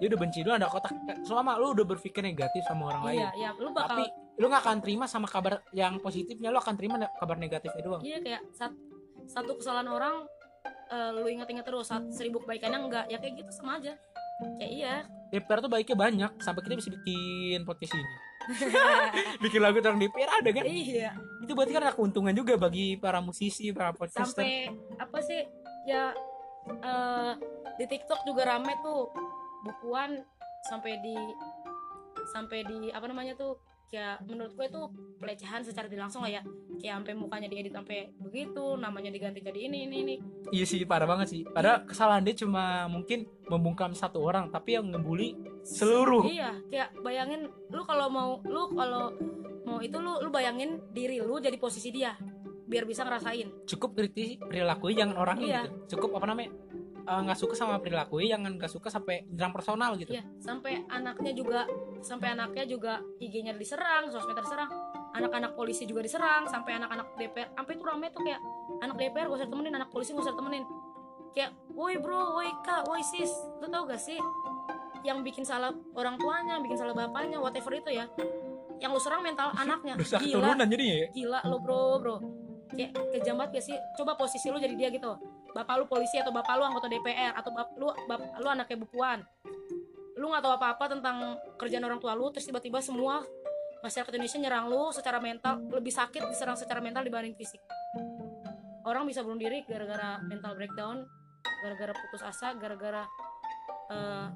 [0.00, 0.96] dia udah benci duluan ada kotak.
[1.28, 3.20] Selama lu udah berpikir negatif sama orang lain.
[3.20, 3.30] iya.
[3.36, 4.04] Iya lu bakal tapi
[4.40, 6.48] lu nggak akan terima sama kabar yang positifnya.
[6.48, 8.00] Lu akan terima kabar negatifnya doang.
[8.00, 8.72] Iya kayak sat,
[9.28, 10.24] satu kesalahan orang
[10.88, 13.04] eh, lu ingat-ingat terus sat, seribu kebaikannya enggak.
[13.12, 13.92] Ya kayak gitu sama aja.
[14.56, 14.94] Kayak iya.
[15.36, 18.29] DPR tuh baiknya banyak sampai kita bisa bikin podcast ini
[19.44, 20.64] bikin lagu tentang DPR ada kan?
[20.64, 21.12] Iya.
[21.44, 25.42] Itu berarti kan ada keuntungan juga bagi para musisi para podcaster sampai apa sih?
[25.84, 26.12] Ya
[26.68, 27.32] eh,
[27.76, 29.12] di TikTok juga rame tuh.
[29.60, 30.24] Bukuan
[30.72, 31.16] sampai di
[32.32, 34.80] sampai di apa namanya tuh kayak menurut gue itu
[35.18, 36.42] pelecehan secara tidak langsung lah ya.
[36.78, 40.14] Kayak sampai mukanya diedit sampai begitu namanya diganti jadi ini ini ini.
[40.54, 41.42] Iya sih parah banget sih.
[41.42, 45.34] Padahal kesalahan dia cuma mungkin membungkam satu orang tapi yang ngebully
[45.66, 46.24] seluruh.
[46.24, 49.12] Iya kayak bayangin lu kalau mau lu kalau
[49.66, 52.14] mau itu lu lu bayangin diri lu jadi posisi dia
[52.70, 53.66] biar bisa ngerasain.
[53.66, 55.60] Cukup kritisi perilaku jangan orangnya Iya.
[55.66, 55.98] gitu.
[55.98, 56.54] Cukup apa namanya
[57.10, 60.14] eh, nggak suka sama perilaku jangan nggak suka sampai nyerang personal gitu.
[60.14, 61.66] Iya, sampai anaknya juga
[62.00, 64.70] sampai anaknya juga IG-nya diserang, sosmednya diserang,
[65.18, 68.40] anak-anak polisi juga diserang, sampai anak-anak DPR, sampai itu rame tuh kayak
[68.80, 70.64] anak DPR gak usah temenin, anak polisi gak usah temenin.
[71.30, 74.18] Kayak, woi bro, woi kak, woi sis, lu tau gak sih
[75.00, 78.04] yang bikin salah orang tuanya, yang bikin salah bapaknya, whatever itu ya,
[78.78, 81.08] yang lu serang mental anaknya, rusak gila, turunan jadinya ya?
[81.12, 82.16] Gila lo bro bro.
[82.70, 83.76] Kayak kejam banget gak sih?
[83.98, 87.50] Coba posisi lu jadi dia gitu bapak lu polisi atau bapak lu anggota DPR atau
[87.50, 89.18] bap lu bap, lu anaknya bukuan.
[90.18, 91.16] Lu nggak tahu apa-apa tentang
[91.58, 93.24] kerjaan orang tua lu terus tiba-tiba semua
[93.80, 97.60] masyarakat Indonesia nyerang lu secara mental lebih sakit diserang secara mental dibanding fisik.
[98.84, 101.04] Orang bisa bunuh diri gara-gara mental breakdown
[101.60, 103.04] gara-gara putus asa gara-gara
[103.92, 104.26] eh,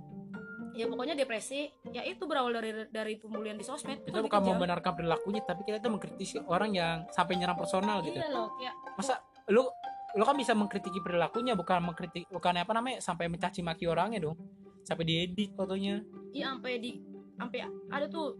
[0.74, 1.70] ya pokoknya depresi.
[1.92, 4.04] Ya itu berawal dari dari pembulian di sosmed.
[4.04, 4.52] Itu kita bukan kejam.
[4.56, 8.18] membenarkan perilakunya tapi kita tuh mengkritisi orang yang sampai nyerang personal gitu.
[8.18, 9.20] Iya loh kayak masa
[9.52, 9.68] lu
[10.14, 14.38] lu kan bisa mengkritiki perilakunya bukan mengkritik bukan apa namanya sampai mencaci maki orangnya dong.
[14.86, 16.06] Sampai diedit fotonya.
[16.30, 17.02] Iya sampai di
[17.34, 18.38] sampai ada tuh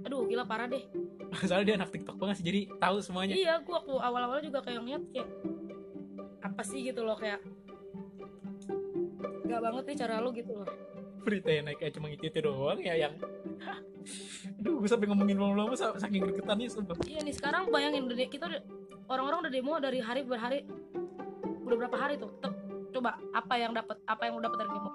[0.00, 0.80] aduh gila parah deh.
[1.48, 3.36] Soalnya dia anak tiktok banget sih jadi tahu semuanya.
[3.36, 5.28] Iya gua waktu awal-awal juga kayak ngeliat kayak
[6.40, 7.40] apa sih gitu loh kayak
[9.44, 10.68] gak banget nih cara lu gitu loh.
[11.20, 13.12] Berita yang naik kayak cuma itu itu doang ya yang
[14.56, 16.96] aduh gue sampai ngomongin lama-lama sa- saking gregetannya sumpah.
[17.04, 18.64] Iya nih sekarang bayangin kita udah-
[19.10, 20.64] orang-orang udah demo dari hari per hari
[21.70, 22.30] udah berapa hari tuh?
[22.90, 24.90] Coba apa yang dapat apa yang udah dapat dari demo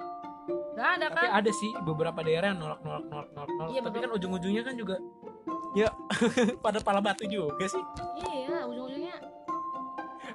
[0.75, 1.39] gak ada tapi kan?
[1.41, 3.71] ada sih beberapa daerah yang nolak nolak nolak nolak nolak.
[3.71, 4.03] Iya, tapi betul.
[4.03, 4.95] kan ujung-ujungnya kan juga
[5.73, 5.89] ya
[6.65, 7.83] pada pala batu juga sih.
[8.27, 9.15] Iya ujung-ujungnya.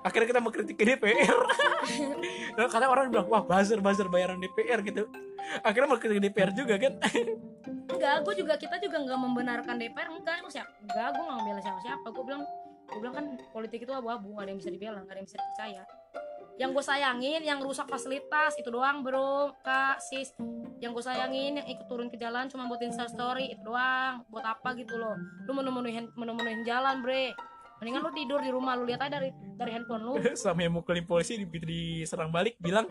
[0.01, 1.37] Akhirnya kita mengkritik ke DPR
[2.57, 5.05] Dan kadang orang bilang wah buzzer buzzer bayaran DPR gitu.
[5.61, 6.97] Akhirnya mengkritik ke DPR juga kan?
[7.93, 11.61] Enggak gue juga kita juga nggak membenarkan DPR enggak emang siapa enggak gue nggak membela
[11.61, 12.43] siapa siapa gue bilang
[12.89, 15.39] gue bilang kan politik itu abu-abu nggak ada yang bisa dibela nggak ada yang bisa
[15.39, 15.83] dipercaya
[16.61, 19.57] yang gue sayangin yang rusak fasilitas itu doang bro.
[19.65, 20.37] Kak sis.
[20.77, 24.29] Yang gue sayangin yang ikut turun ke jalan cuma buat insta story itu doang.
[24.29, 25.17] Buat apa gitu loh.
[25.49, 27.33] Lu menemuin menemuin jalan bre.
[27.81, 30.13] Mendingan lu tidur di rumah lu lihat aja dari dari handphone lu.
[30.37, 32.85] Sama yang mukulin polisi begitu diserang balik bilang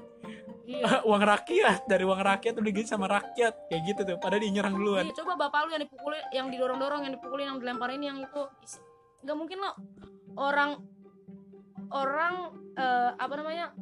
[0.66, 1.06] iya.
[1.06, 1.86] Uang rakyat.
[1.86, 3.70] Dari uang rakyat udah gitu sama rakyat.
[3.70, 4.18] Kayak gitu tuh.
[4.18, 5.06] Padahal dia nyerang duluan.
[5.06, 8.44] Iya, coba bapak lu yang dipukulin, yang didorong-dorong, yang dipukulin, yang dilemparin, yang itu.
[9.22, 9.72] Nggak mungkin lo
[10.42, 10.82] orang
[11.90, 13.74] orang eh, apa namanya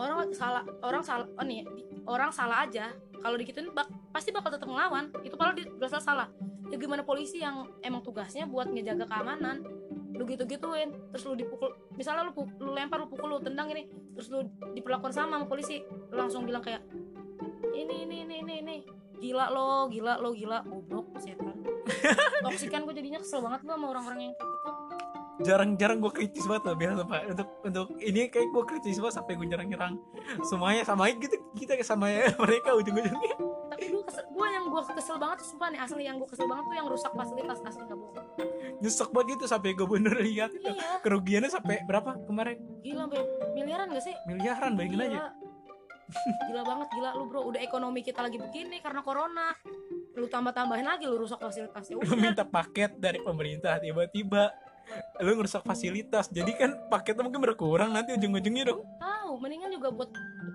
[0.00, 1.64] orang salah orang salah oh nih
[2.06, 2.90] orang salah aja.
[3.22, 5.14] Kalau digituin bak, pasti bakal tetap ngelawan.
[5.22, 6.26] Itu kalau di berasal salah
[6.72, 9.62] ya gimana polisi yang emang tugasnya buat ngejaga keamanan?
[10.16, 13.88] Lu gitu gituin terus lu dipukul misalnya lu, lu lempar lu pukul lu tendang ini
[14.12, 14.44] terus lu
[14.76, 16.84] diperlakukan sama sama polisi lu langsung bilang kayak
[17.72, 18.76] ini ini ini ini ini
[19.22, 21.62] gila lo gila lo gila goblok setan.
[22.44, 24.70] Toksik kan gue jadinya kesel banget gue sama orang-orang yang kayak gitu
[25.42, 27.20] jarang-jarang gue kritis banget loh biasa pak.
[27.34, 29.94] Untuk untuk ini kayak gue kritis banget sampai gue nyerang
[30.46, 30.82] semuanya.
[30.86, 32.10] Samain gitu kita sama
[32.42, 33.34] mereka ujung-ujungnya.
[33.70, 36.46] Tapi gue kesel gue yang gue kesel banget tuh sumpah nih asli yang gue kesel
[36.46, 38.22] banget tuh yang rusak fasilitas asli nggak bohong
[38.82, 40.98] nyesek banget gitu sampai gue bener lihat itu iya.
[41.06, 42.58] kerugiannya sampai berapa kemarin?
[42.82, 43.22] Gila sampai
[43.54, 44.14] miliaran gak sih?
[44.26, 45.06] Miliaran bayangin gila.
[45.06, 45.22] aja.
[46.50, 47.10] Gila banget gila.
[47.14, 49.54] Lu bro udah ekonomi kita lagi begini karena corona.
[50.18, 54.50] Lu tambah tambahin lagi lu rusak fasilitas ya lu minta paket dari pemerintah tiba-tiba
[55.18, 58.82] lu ngerusak fasilitas jadi kan paketnya mungkin berkurang nanti ujung-ujungnya dong.
[58.98, 60.10] Tahu mendingan juga buat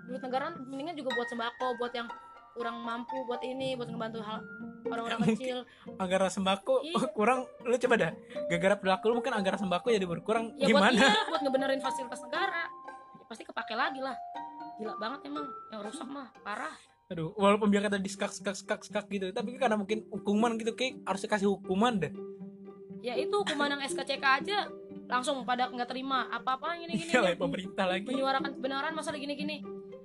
[0.06, 2.08] duit negara mendingan juga buat sembako buat yang
[2.52, 4.42] kurang mampu buat ini buat ngebantu hal
[4.84, 5.58] orang-orang Ya, kecil.
[5.96, 7.06] anggaran sembako Iya.
[7.18, 8.12] kurang lu coba dah
[8.48, 10.98] gara-gara perilaku lu mungkin anggaran sembako jadi berkurang ya buat gimana?
[10.98, 12.66] iya buat ngebenerin fasilitas negara
[13.14, 14.18] ya, pasti kepake lagi lah.
[14.78, 16.74] Gila banget emang yang rusak mah parah.
[17.08, 21.00] Aduh walaupun biar kata diskak skak skak skak gitu tapi karena mungkin hukuman gitu kayak
[21.04, 22.12] harus dikasih hukuman deh
[23.02, 24.58] ya itu hukuman yang SKCK aja
[25.08, 28.04] langsung pada nggak terima apa-apa gini gini Iya, pemerintah lagi.
[28.04, 29.58] Menyuarakan kebenaran masalah gini gini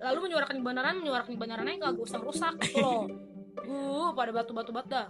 [0.02, 3.04] lalu menyuarakan kebenaran menyuarakan kebenaran aja nggak usah merusak gitu loh.
[3.52, 5.06] Uh pada batu-batu bat dah.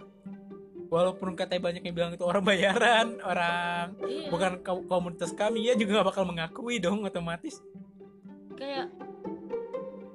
[0.91, 3.95] Walaupun katanya banyak yang bilang itu orang bayaran orang.
[4.03, 4.29] Iya.
[4.29, 7.63] Bukan ko- komunitas kami ya juga gak bakal mengakui dong otomatis.
[8.53, 8.91] Kayak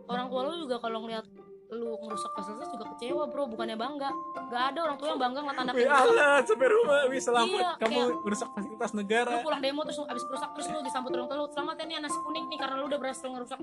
[0.07, 1.25] orang tua lu juga kalau ngeliat
[1.69, 3.45] lu ngerusak fasilitas juga kecewa bro.
[3.45, 4.09] Bukannya bangga.
[4.49, 7.01] Gak ada orang tua yang bangga ngeliat anaknya Allah sampai rumah.
[7.13, 7.49] Wih selamat.
[7.53, 10.79] Iya, kamu kayak- merusak fasilitas lu negara pulang demo terus lu abis rusak terus lu
[10.81, 11.47] disambut orang tua lu.
[11.53, 13.61] Selamat ya nih nasi kuning nih karena lu udah berhasil ngerusak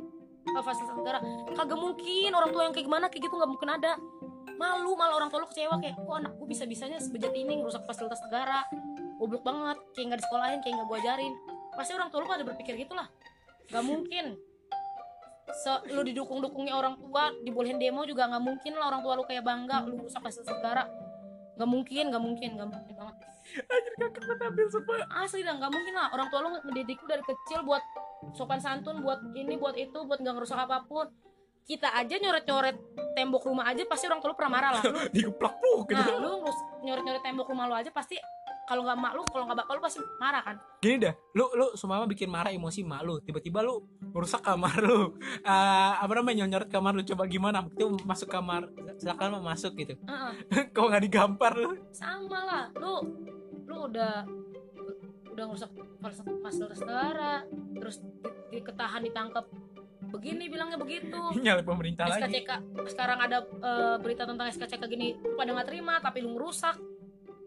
[0.54, 1.20] uh, fasilitas negara.
[1.52, 3.92] Kagak mungkin orang tua yang kayak gimana kayak gitu nggak mungkin ada.
[4.56, 7.84] Malu malah orang tua lu kecewa kayak kok anak gue bisa bisanya sebejat ini ngerusak
[7.84, 8.64] fasilitas negara.
[9.18, 11.34] Goblok banget kayak nggak disekolahin kayak nggak gue ajarin.
[11.76, 13.08] Pasti orang tua lu pada berpikir gitulah.
[13.68, 14.26] Nggak mungkin
[15.54, 19.24] Se lu didukung dukungnya orang tua dibolehin demo juga nggak mungkin lah orang tua lu
[19.30, 20.90] kayak bangga lu rusak fasilitas negara
[21.56, 23.16] nggak mungkin nggak mungkin nggak mungkin banget.
[23.46, 26.08] Anjir kakak gue tampil semua asli dah nggak mungkin lah.
[26.12, 27.84] Orang tua lu ngedidik lu dari kecil buat
[28.36, 31.08] sopan santun buat ini buat itu buat nggak ngerusak apa pun.
[31.66, 32.78] Kita aja nyoret-nyoret
[33.18, 34.84] tembok rumah aja pasti orang tua lu pernah marah lah.
[34.94, 35.98] Lu, dikeplak puk gitu.
[35.98, 36.32] Nah lu
[36.86, 38.18] nyoret-nyoret tembok rumah lu aja pasti
[38.66, 40.56] kalau nggak mak lu kalau nggak bapak lu pasti marah kan?
[40.82, 43.22] Gini dah lu lu semua bikin marah emosi mak lu.
[43.22, 45.14] Tiba-tiba lu merusak kamar lu.
[45.46, 47.06] Ah, apa namanya nyoret kamar lu.
[47.06, 47.66] Coba gimana?
[47.70, 49.94] Itu masuk kamar silakan masuk gitu.
[50.06, 50.34] Heeh,
[50.74, 51.78] kok nggak digampar lu?
[51.94, 53.06] Sama lah lu
[53.66, 54.26] lu udah
[55.36, 55.72] udah ngerusak
[56.40, 57.44] fasilitas negara
[57.76, 58.10] terus di,
[58.56, 59.46] diketahan ditangkap
[60.10, 61.22] begini bilangnya begitu.
[61.46, 62.26] Nyala pemerintah lagi.
[62.26, 62.50] SKCK
[62.90, 66.95] sekarang ada eh, berita tentang SKCK gini lu pada nggak terima tapi lu ngerusak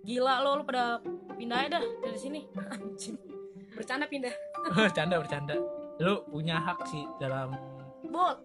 [0.08, 1.04] gila lo lu pada
[1.36, 2.40] pindah aja dah dari sini
[2.72, 3.16] Anjing.
[3.76, 4.32] bercanda pindah
[4.88, 5.54] bercanda bercanda
[6.00, 7.52] lu punya hak sih dalam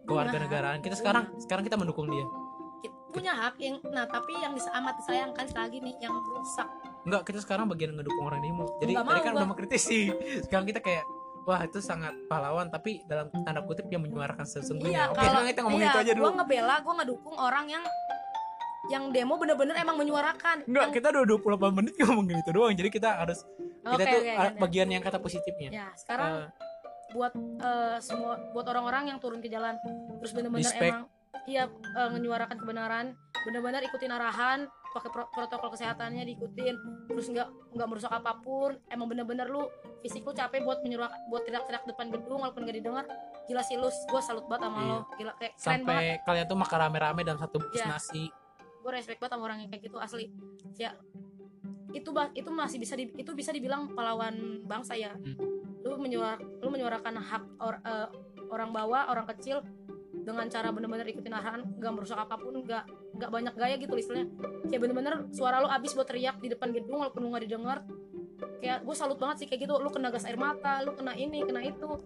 [0.03, 2.27] keluarga negaraan kita sekarang sekarang kita mendukung dia
[3.13, 6.67] punya hak yang nah tapi yang amat disayangkan sekali lagi nih yang rusak
[7.03, 8.79] Enggak, kita sekarang bagian ngedukung orang demo.
[8.79, 9.39] Jadi tadi kan gua.
[9.43, 10.07] udah mengkritisi.
[10.47, 11.03] Sekarang kita kayak
[11.43, 15.11] wah itu sangat pahlawan tapi dalam tanda kutip yang menyuarakan sesungguhnya.
[15.11, 16.23] Oke, sekarang kita ngomongin iya, itu aja dulu.
[16.23, 17.83] gua ngebela gua ngedukung orang yang
[18.85, 22.73] yang demo bener-bener emang menyuarakan Enggak, Yang- kita udah 28 menit ngomongin itu doang.
[22.73, 23.39] Jadi kita harus
[23.81, 24.59] kita Oke, tuh ganti.
[24.59, 25.69] bagian yang kata positifnya.
[25.69, 26.47] ya sekarang Eh,
[27.11, 29.77] buat eh, semua buat orang-orang yang turun ke jalan
[30.17, 31.05] terus bener-bener emang
[31.45, 33.05] iya eh, menyuarakan kebenaran
[33.39, 36.73] bener-bener ikutin arahan pakai pro- protokol kesehatannya diikutin
[37.07, 39.67] terus nggak nggak merusak apa pun emang bener-bener lu
[39.99, 43.05] fisik lu capek buat menyuruh buat teriak-teriak depan gedung walaupun gak didengar
[43.43, 44.87] gila sih lu gue salut banget sama Iya.
[44.87, 47.89] lo gila kayak keren banget sampai kalian tuh makan rame-rame dalam satu bungkus Iya.
[47.89, 48.23] nasi.
[48.83, 50.27] Gue respect banget sama orang yang kayak gitu asli.
[50.75, 50.99] Ya
[51.93, 55.15] itu bah itu masih bisa di, itu bisa dibilang pahlawan bangsa ya.
[55.15, 55.61] Hmm.
[55.83, 58.07] lu menyuar lu menyuarakan hak or- eh,
[58.47, 59.59] orang bawah orang kecil
[60.23, 62.87] dengan cara bener-bener ikutin arahan nggak merusak apa pun nggak
[63.19, 64.31] nggak banyak gaya gitu istilahnya.
[64.71, 67.83] Kayak bener-bener suara lu abis buat teriak di depan gedung walaupun lu nggak didengar.
[68.63, 69.75] Kayak gue salut banget sih kayak gitu.
[69.75, 71.99] Lu kena gas air mata lu kena ini kena itu.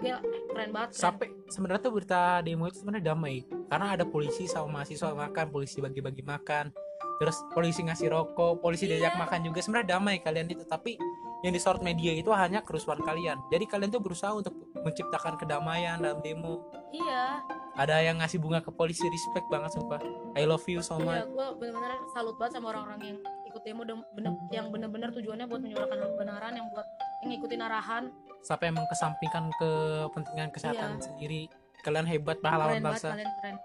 [0.00, 0.96] Gila, keren banget.
[0.96, 5.78] Sampai sebenarnya tuh berita demo itu sebenarnya damai karena ada polisi sama mahasiswa makan, polisi
[5.78, 6.74] bagi-bagi makan.
[7.22, 8.98] Terus polisi ngasih rokok, polisi Iya.
[9.06, 10.64] diajak makan juga sebenarnya damai kalian itu.
[10.66, 10.96] Tapi
[11.40, 16.20] yang disorot media itu hanya kerusuhan kalian jadi kalian tuh berusaha untuk menciptakan kedamaian dalam
[16.20, 17.40] demo iya
[17.80, 20.00] ada yang ngasih bunga ke polisi respect banget sumpah
[20.36, 23.82] I love you so iya much gue bener-bener salut banget sama orang-orang yang ikut demo
[23.88, 26.86] bener, yang bener-bener tujuannya buat menyuarakan kebenaran yang buat
[27.24, 28.04] yang ngikutin arahan
[28.44, 31.04] sampai mengesampingkan kepentingan kesehatan Iya.
[31.08, 31.42] sendiri
[31.80, 33.08] kalian hebat pahlawan keren banget bangsa.
[33.16, 33.56] kalian keren.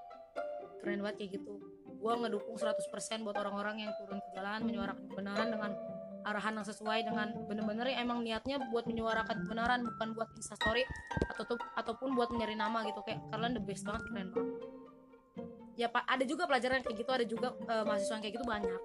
[0.82, 1.54] Keren banget kayak gitu.
[1.96, 5.72] Gue ngedukung 100% buat orang-orang yang turun ke jalan menyuarakan kebenaran dengan
[6.26, 10.82] arahan yang sesuai dengan bener-bener yang emang niatnya buat menyuarakan kebenaran bukan buat instastory
[11.30, 13.02] atau ataupun buat mencari nama gitu.
[13.06, 14.50] Kayak kalian the best banget keren banget.
[15.76, 18.82] Ya pak ada juga pelajaran kayak gitu ada juga eh, mahasiswa yang kayak gitu banyak.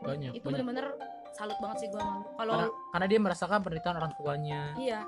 [0.00, 0.86] Banyak itu bener-bener
[1.36, 4.62] salut banget sih gue malu kalau karena, karena dia merasakan penderitaan orang tuanya.
[4.74, 5.00] Iya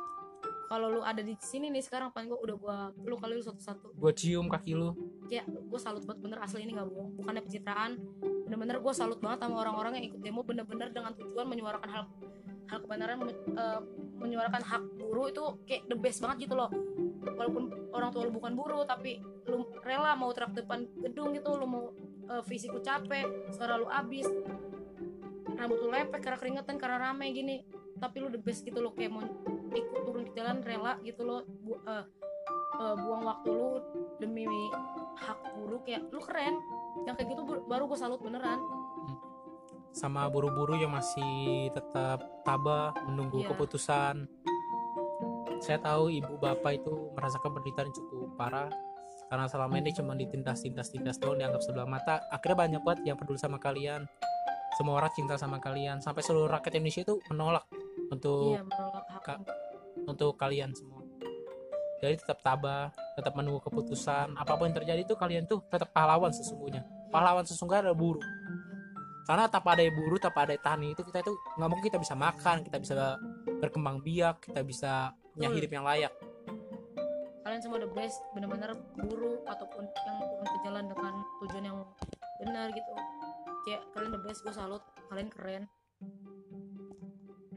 [0.73, 3.93] kalau lu ada di sini nih sekarang paling gue udah gua lu kali lu satu-satu.
[3.93, 4.97] Gue cium kaki lu.
[5.29, 8.01] Kayak gue salut banget bener asli ini nggak bohong bukannya pencitraan.
[8.49, 12.05] Bener-bener gue salut banget sama orang-orang yang ikut demo bener-bener dengan tujuan menyuarakan hal
[12.73, 13.81] hal kebenaran men- eh,
[14.17, 16.73] menyuarakan hak buruh itu kayak the best banget gitu loh.
[17.21, 21.69] Walaupun orang tua lu bukan buruh tapi lu rela mau teriak depan gedung gitu lu
[21.69, 21.85] mau
[22.33, 24.25] eh, fisik lu capek suara lu abis
[25.53, 27.61] rambut lu lepek karena keringetan karena rame gini.
[28.01, 29.21] Tapi lu the best gitu loh kayak mau
[29.73, 32.05] ikut turun ke jalan rela gitu loh bu- eh,
[32.79, 33.81] eh, buang waktu lu
[34.17, 34.47] demi
[35.17, 36.57] hak buruh kayak lu keren.
[37.09, 38.61] Yang kayak gitu baru gue salut beneran.
[39.93, 43.53] Sama buru-buru yang masih tetap tabah menunggu Iya.
[43.53, 44.25] keputusan.
[45.61, 48.73] Saya tahu ibu bapak itu merasakan penderitaan cukup parah
[49.29, 52.25] karena selama ini cuma ditindas tindas tindas doang dianggap sebelah mata.
[52.29, 54.09] Akhirnya banyak banget yang peduli sama kalian.
[54.77, 56.01] Semua orang cinta sama kalian.
[56.01, 57.65] Sampai seluruh rakyat Indonesia itu menolak
[58.09, 59.39] untuk iya menolak hak.
[60.07, 61.03] Untuk kalian semua.
[62.03, 64.35] Jadi tetap tabah tetap menunggu keputusan.
[64.35, 66.83] Apa pun yang terjadi itu kalian tuh tetap pahlawan sesungguhnya.
[67.15, 68.25] Pahlawan sesungguhnya adalah buruh.
[69.23, 72.67] Karena tanpa ada buruh tanpa ada tani itu kita itu nggak mungkin kita bisa makan
[72.67, 73.15] kita bisa
[73.63, 76.11] berkembang biak kita bisa punya hidup yang layak.
[77.47, 81.79] Kalian semua the best bener-bener buruh ataupun yang turun ke jalan dengan tujuan yang
[82.43, 82.93] benar gitu.
[83.63, 85.63] Kayak kalian the best gue salut kalian keren.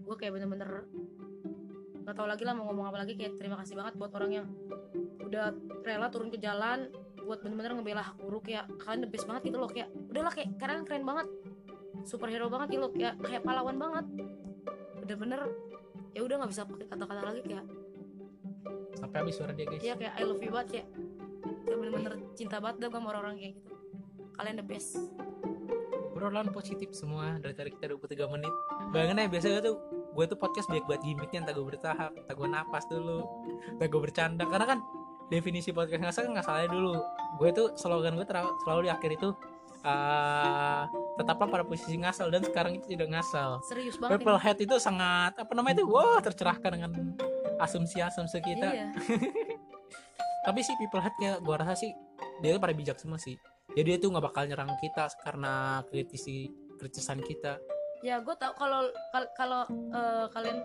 [0.06, 0.86] Gue kayak bener-bener
[2.05, 4.45] nggak tahu lagi lah mau ngomong apa lagi kayak terima kasih banget buat orang yang
[5.25, 6.93] udah rela turun ke jalan
[7.25, 10.53] buat bener-bener ngebela hak buruh kayak kalian the best banget gitu loh kayak udahlah kayak
[10.61, 11.27] kalian keren banget
[12.05, 14.05] superhero banget gitu loh kayak kayak pahlawan banget.
[15.01, 15.41] Bener-bener
[16.13, 17.65] ya udah nggak bisa pakai kata-kata lagi kayak
[18.95, 19.81] sampai habis suara dia guys.
[19.81, 20.87] Iya kayak I love you banget kayak
[21.65, 23.73] kayak bener-bener cinta banget dah sama orang-orang kayak gitu.
[24.37, 24.91] Kalian the best.
[26.15, 28.53] Obrolan positif semua dari tadi kita 23 menit.
[28.93, 32.47] Bayangin aja biasanya tuh gue tuh podcast banyak buat gimmicknya entah gue bertahap entah gue
[32.47, 33.28] napas dulu
[33.75, 34.43] entah gue bercanda.
[34.47, 34.80] Karena kan
[35.28, 36.95] definisi podcast ngasal kan ngasalnya dulu.
[37.38, 39.30] Gue tuh slogan gue terlalu, selalu di akhir itu
[39.86, 40.82] eh
[41.21, 43.62] tetaplah pada posisi ngasal dan sekarang itu tidak ngasal.
[43.69, 45.86] Serius banget Purple Head itu sangat apa namanya itu?
[45.86, 46.91] Wah tercerahkan dengan
[47.62, 48.67] asumsi-asumsi kita.
[48.71, 48.88] Iya.
[50.45, 51.91] Tapi sih people head kayak gua rasa sih
[52.41, 53.38] dia tuh pada bijak semua sih.
[53.73, 57.58] Jadi dia tuh nggak bakal nyerang kita karena kritisi kritisan kita
[58.05, 60.57] ya gue tau kalau kal- kalau eh, kalian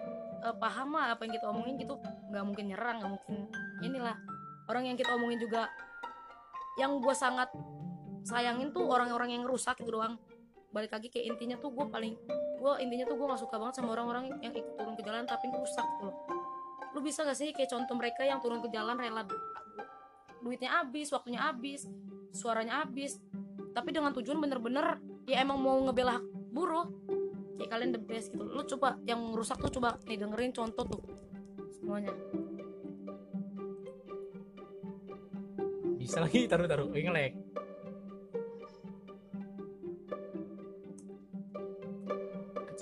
[0.44, 1.96] eh, paham lah apa yang kita omongin gitu.
[2.28, 3.34] Nggak mungkin nyerang nggak mungkin
[3.80, 4.16] inilah.
[4.68, 5.72] Orang yang kita omongin juga
[6.76, 7.48] yang gue sangat
[8.28, 10.20] sayangin tuh orang-orang yang rusak gitu doang.
[10.70, 12.14] Balik lagi kayak intinya tuh gue paling
[12.60, 15.48] gue intinya tuh gue nggak suka banget sama orang-orang yang ikut turun ke jalan tapi
[15.48, 16.16] rusak gitu loh.
[16.92, 19.38] Lu bisa gak sih kayak contoh mereka yang turun ke jalan rela du-
[20.42, 21.86] duitnya habis waktunya habis
[22.32, 23.20] suaranya habis
[23.76, 24.98] tapi dengan tujuan bener-bener
[25.28, 26.88] ya emang mau ngebela hak buruh
[27.60, 28.40] kayak kalian the best gitu.
[28.40, 31.02] Lu coba yang rusak tuh coba nih dengerin contoh tuh
[31.76, 32.16] semuanya.
[36.00, 37.50] Bisa lagi taruh taruh ngelek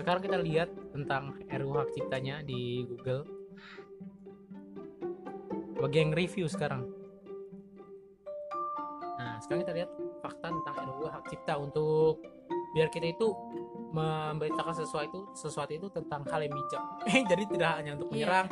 [0.09, 3.29] sekarang kita lihat tentang RUU hak ciptanya di Google.
[5.77, 6.89] Bagi yang review sekarang.
[9.21, 9.93] Nah sekarang kita lihat
[10.25, 12.25] fakta tentang RUU hak cipta untuk
[12.73, 13.37] biar kita itu
[13.89, 16.83] memberitakan sesuatu sesuatu itu tentang hal yang bijak.
[17.31, 18.15] Jadi tidak hanya untuk Iya.
[18.29, 18.47] menyerang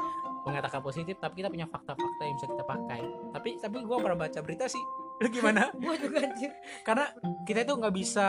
[0.46, 3.00] mengatakan positif tapi kita punya fakta-fakta yang bisa kita pakai.
[3.34, 4.82] Tapi tapi gue pernah baca berita sih.
[5.24, 5.72] Lu gimana?
[5.80, 6.52] Gue juga anjir.
[6.84, 7.08] Karena
[7.48, 8.28] kita itu nggak bisa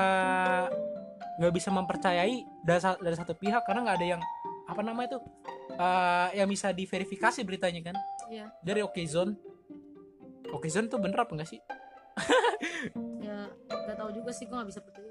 [1.37, 4.21] nggak bisa mempercayai dari, dari satu pihak karena nggak ada yang
[4.65, 5.19] apa namanya itu
[5.75, 7.95] eh, yang bisa diverifikasi beritanya kan?
[8.27, 8.51] Iya.
[8.59, 9.35] dari Okezone.
[10.47, 11.59] Okezone tuh bener apa enggak sih?
[13.19, 15.06] Ya gak tahu juga sih gue nggak bisa percaya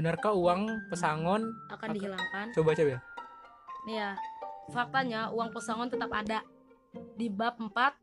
[0.00, 1.52] benarkah uang pesangon?
[1.68, 2.46] Akan Akan- dihilangkan.
[2.56, 2.88] Coba coba.
[2.88, 3.00] Ya
[3.80, 4.10] nih ya
[4.72, 6.40] faktanya uang pesangon tetap ada
[7.16, 7.96] di bab 4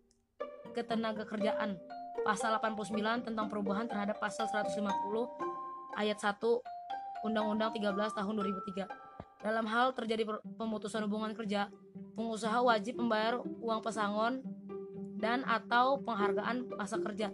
[0.73, 1.77] ketenaga kerjaan
[2.25, 4.81] pasal 89 tentang perubahan terhadap pasal 150
[5.97, 6.61] ayat 1
[7.25, 8.89] Undang-Undang 13 tahun 2003
[9.45, 10.25] dalam hal terjadi
[10.57, 11.69] pemutusan hubungan kerja
[12.17, 14.41] pengusaha wajib membayar uang pesangon
[15.17, 17.29] dan atau penghargaan masa kerja.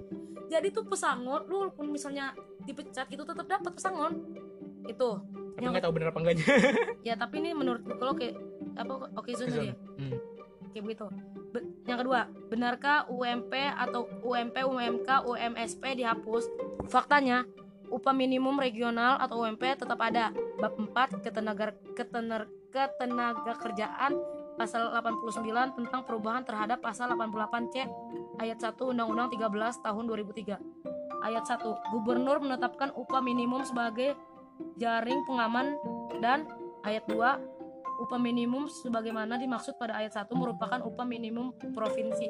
[0.52, 2.36] Jadi tuh pesangon lu walaupun misalnya
[2.68, 4.43] dipecat itu tetap dapat pesangon
[4.88, 5.10] itu.
[5.54, 6.46] Tapi nggak tahu bener apa enggaknya?
[7.08, 8.40] Ya tapi ini menurut kalau kayak
[8.80, 9.76] apa oke zone tadi ya?
[9.76, 10.18] Hmm.
[10.72, 11.06] kayak begitu.
[11.54, 16.50] Be- yang kedua benarkah UMP atau UMP UMK UMSP dihapus?
[16.90, 17.46] Faktanya
[17.94, 20.34] upah minimum regional atau UMP tetap ada.
[20.58, 24.18] Bab 4 ketenaga ketener, ketenaga kerjaan
[24.58, 27.90] pasal 89 tentang perubahan terhadap pasal 88C
[28.38, 30.62] ayat 1 Undang-Undang 13 tahun 2003
[31.26, 34.14] ayat 1 gubernur menetapkan upah minimum sebagai
[34.76, 35.78] jaring pengaman
[36.20, 36.48] dan
[36.84, 37.16] ayat 2
[38.04, 42.28] upah minimum sebagaimana dimaksud pada ayat 1 merupakan upah minimum provinsi.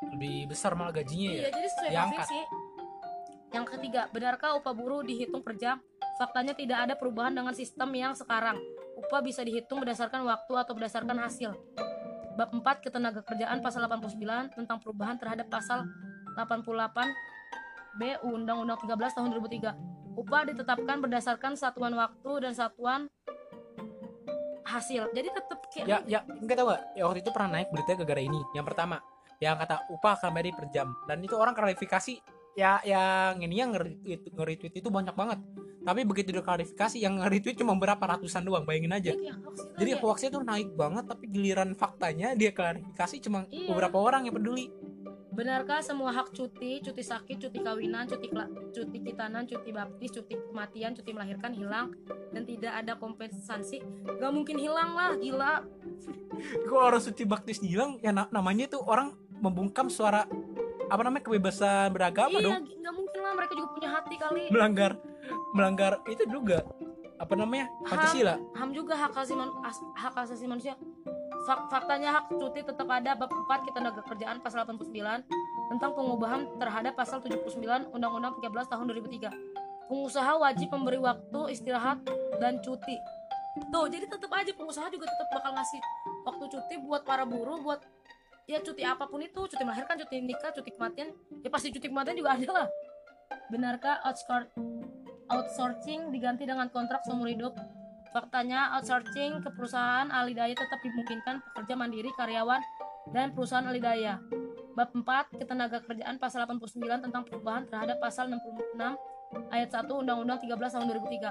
[0.00, 2.24] lebih besar malah gajinya ya Iya, jadi sesuai Diangkat.
[2.24, 2.40] provinsi.
[3.50, 5.76] Yang ketiga, benarkah upah buruh dihitung per jam?
[6.16, 8.56] Faktanya tidak ada perubahan dengan sistem yang sekarang.
[8.96, 11.52] Upah bisa dihitung berdasarkan waktu atau berdasarkan hasil.
[12.32, 15.84] Bab 4 ketenaga kerjaan pasal 89 tentang perubahan terhadap pasal
[16.38, 16.64] 88
[17.98, 19.99] B Undang-Undang 13 tahun 2003.
[20.18, 23.00] Upah ditetapkan berdasarkan satuan waktu dan satuan
[24.66, 25.10] hasil.
[25.10, 28.22] Jadi tetap kayak ya ya enggak tahu nggak ya waktu itu pernah naik beritanya gara-gara
[28.22, 28.40] ini.
[28.54, 28.96] Yang pertama
[29.40, 30.88] yang kata upah akan bayar per jam.
[31.08, 32.14] Dan itu orang klarifikasi
[32.58, 35.38] ya yang ini yang nge-retweet itu banyak banget.
[35.80, 39.12] Tapi begitu diklarifikasi yang nge-retweet cuma berapa ratusan doang bayangin aja.
[39.16, 43.72] Hoax gitu jadi hoaxnya tuh naik banget tapi giliran faktanya dia klarifikasi cuma Iya.
[43.72, 44.68] beberapa orang yang peduli
[45.40, 48.28] Benarkah semua hak cuti, cuti sakit, cuti kawinan, cuti
[48.76, 51.96] cuti kitanan, cuti baptis, cuti kematian, cuti melahirkan hilang
[52.28, 53.80] dan tidak ada kompensasi?
[54.20, 55.64] Gak mungkin hilang lah, gila.
[56.68, 60.28] Kalau orang suci baktis hilang ya na- namanya tuh orang membungkam suara
[60.92, 64.42] apa namanya kebebasan beragama iya, dong gak mungkin lah mereka juga punya hati kali.
[64.50, 64.92] melanggar
[65.54, 66.66] melanggar itu juga
[67.14, 70.74] apa namanya pancasila HAM juga hak asasi man- as- hak asasi manusia.
[71.48, 75.24] Fak- faktanya hak cuti tetap ada bab 4 ketenaga kerjaan pasal 89
[75.72, 79.88] tentang pengubahan terhadap pasal 79 Undang-Undang 13 tahun 2003.
[79.88, 82.04] Pengusaha wajib memberi waktu istirahat
[82.38, 82.94] dan cuti.
[83.72, 85.80] Tuh, jadi tetap aja pengusaha juga tetap bakal ngasih
[86.22, 87.82] waktu cuti buat para buruh buat
[88.46, 91.10] ya cuti apa pun itu, cuti melahirkan, cuti nikah, cuti kematian,
[91.42, 92.66] ya pasti cuti kematian juga ada lah.
[93.50, 94.50] Benarkah outsour-
[95.30, 97.54] outsourcing diganti dengan kontrak seumur hidup?
[98.10, 102.58] Faktanya outsourcing ke perusahaan alidaya tetap dimungkinkan pekerja mandiri, karyawan,
[103.14, 104.18] dan perusahaan alidaya.
[104.74, 108.78] Bab 4 ketenaga kerjaan pasal 89 tentang perubahan terhadap pasal 66
[109.50, 111.30] ayat 1 Undang-Undang 13 tahun 2003.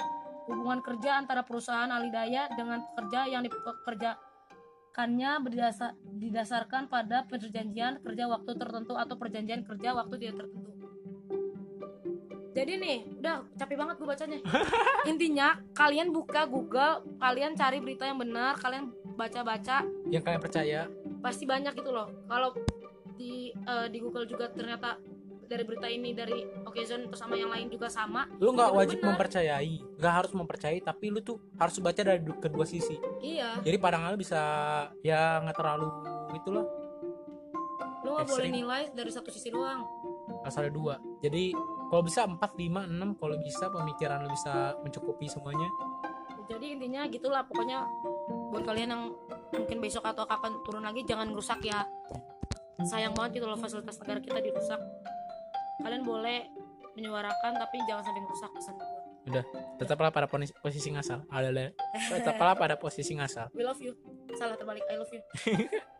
[0.50, 8.56] Hubungan kerja antara perusahaan alidaya dengan pekerja yang dipekerjakannya berdasar, didasarkan pada perjanjian kerja waktu
[8.56, 10.69] tertentu atau perjanjian kerja waktu tidak tertentu.
[12.60, 14.40] Jadi nih, udah capek banget gue bacanya.
[15.12, 20.82] Intinya, kalian buka Google, kalian cari berita yang benar, kalian baca-baca, yang kalian percaya
[21.20, 22.08] pasti banyak gitu loh.
[22.26, 22.52] Kalau
[23.14, 24.96] di eh, di Google juga ternyata
[25.42, 28.30] dari berita ini dari Okezone sama yang lain juga sama.
[28.38, 32.64] lu nggak wajib mempercayai nggak harus mempercayai tapi lu tuh harus baca dari du- kedua
[32.64, 34.40] sisi Iya, jadi pandangan lu bisa
[35.02, 35.90] ya nggak terlalu
[36.32, 36.64] itulah
[38.00, 39.84] lu nggak boleh nilai dari satu sisi doang.
[40.40, 41.52] asal ada dua jadi
[41.90, 45.70] kalau bisa 4, 5, 6 kalau bisa pemikiran lu bisa mencukupi semuanya
[46.50, 47.86] Jadi intinya gitulah pokoknya
[48.50, 49.04] buat kalian yang
[49.54, 51.86] mungkin besok atau kapan turun lagi jangan rusak ya.
[52.90, 54.82] Sayang banget gitu loh fasilitas negara kita dirusak.
[55.86, 56.50] Kalian boleh
[56.98, 58.76] menyuarakan tapi jangan sampai merusak pesan
[59.30, 59.44] gue.
[59.78, 61.70] tetaplah pada posisi ngasal ada
[62.18, 63.94] tetaplah pada posisi ngasal We love you.
[64.34, 64.82] Salah terbalik.
[64.90, 65.22] I love you.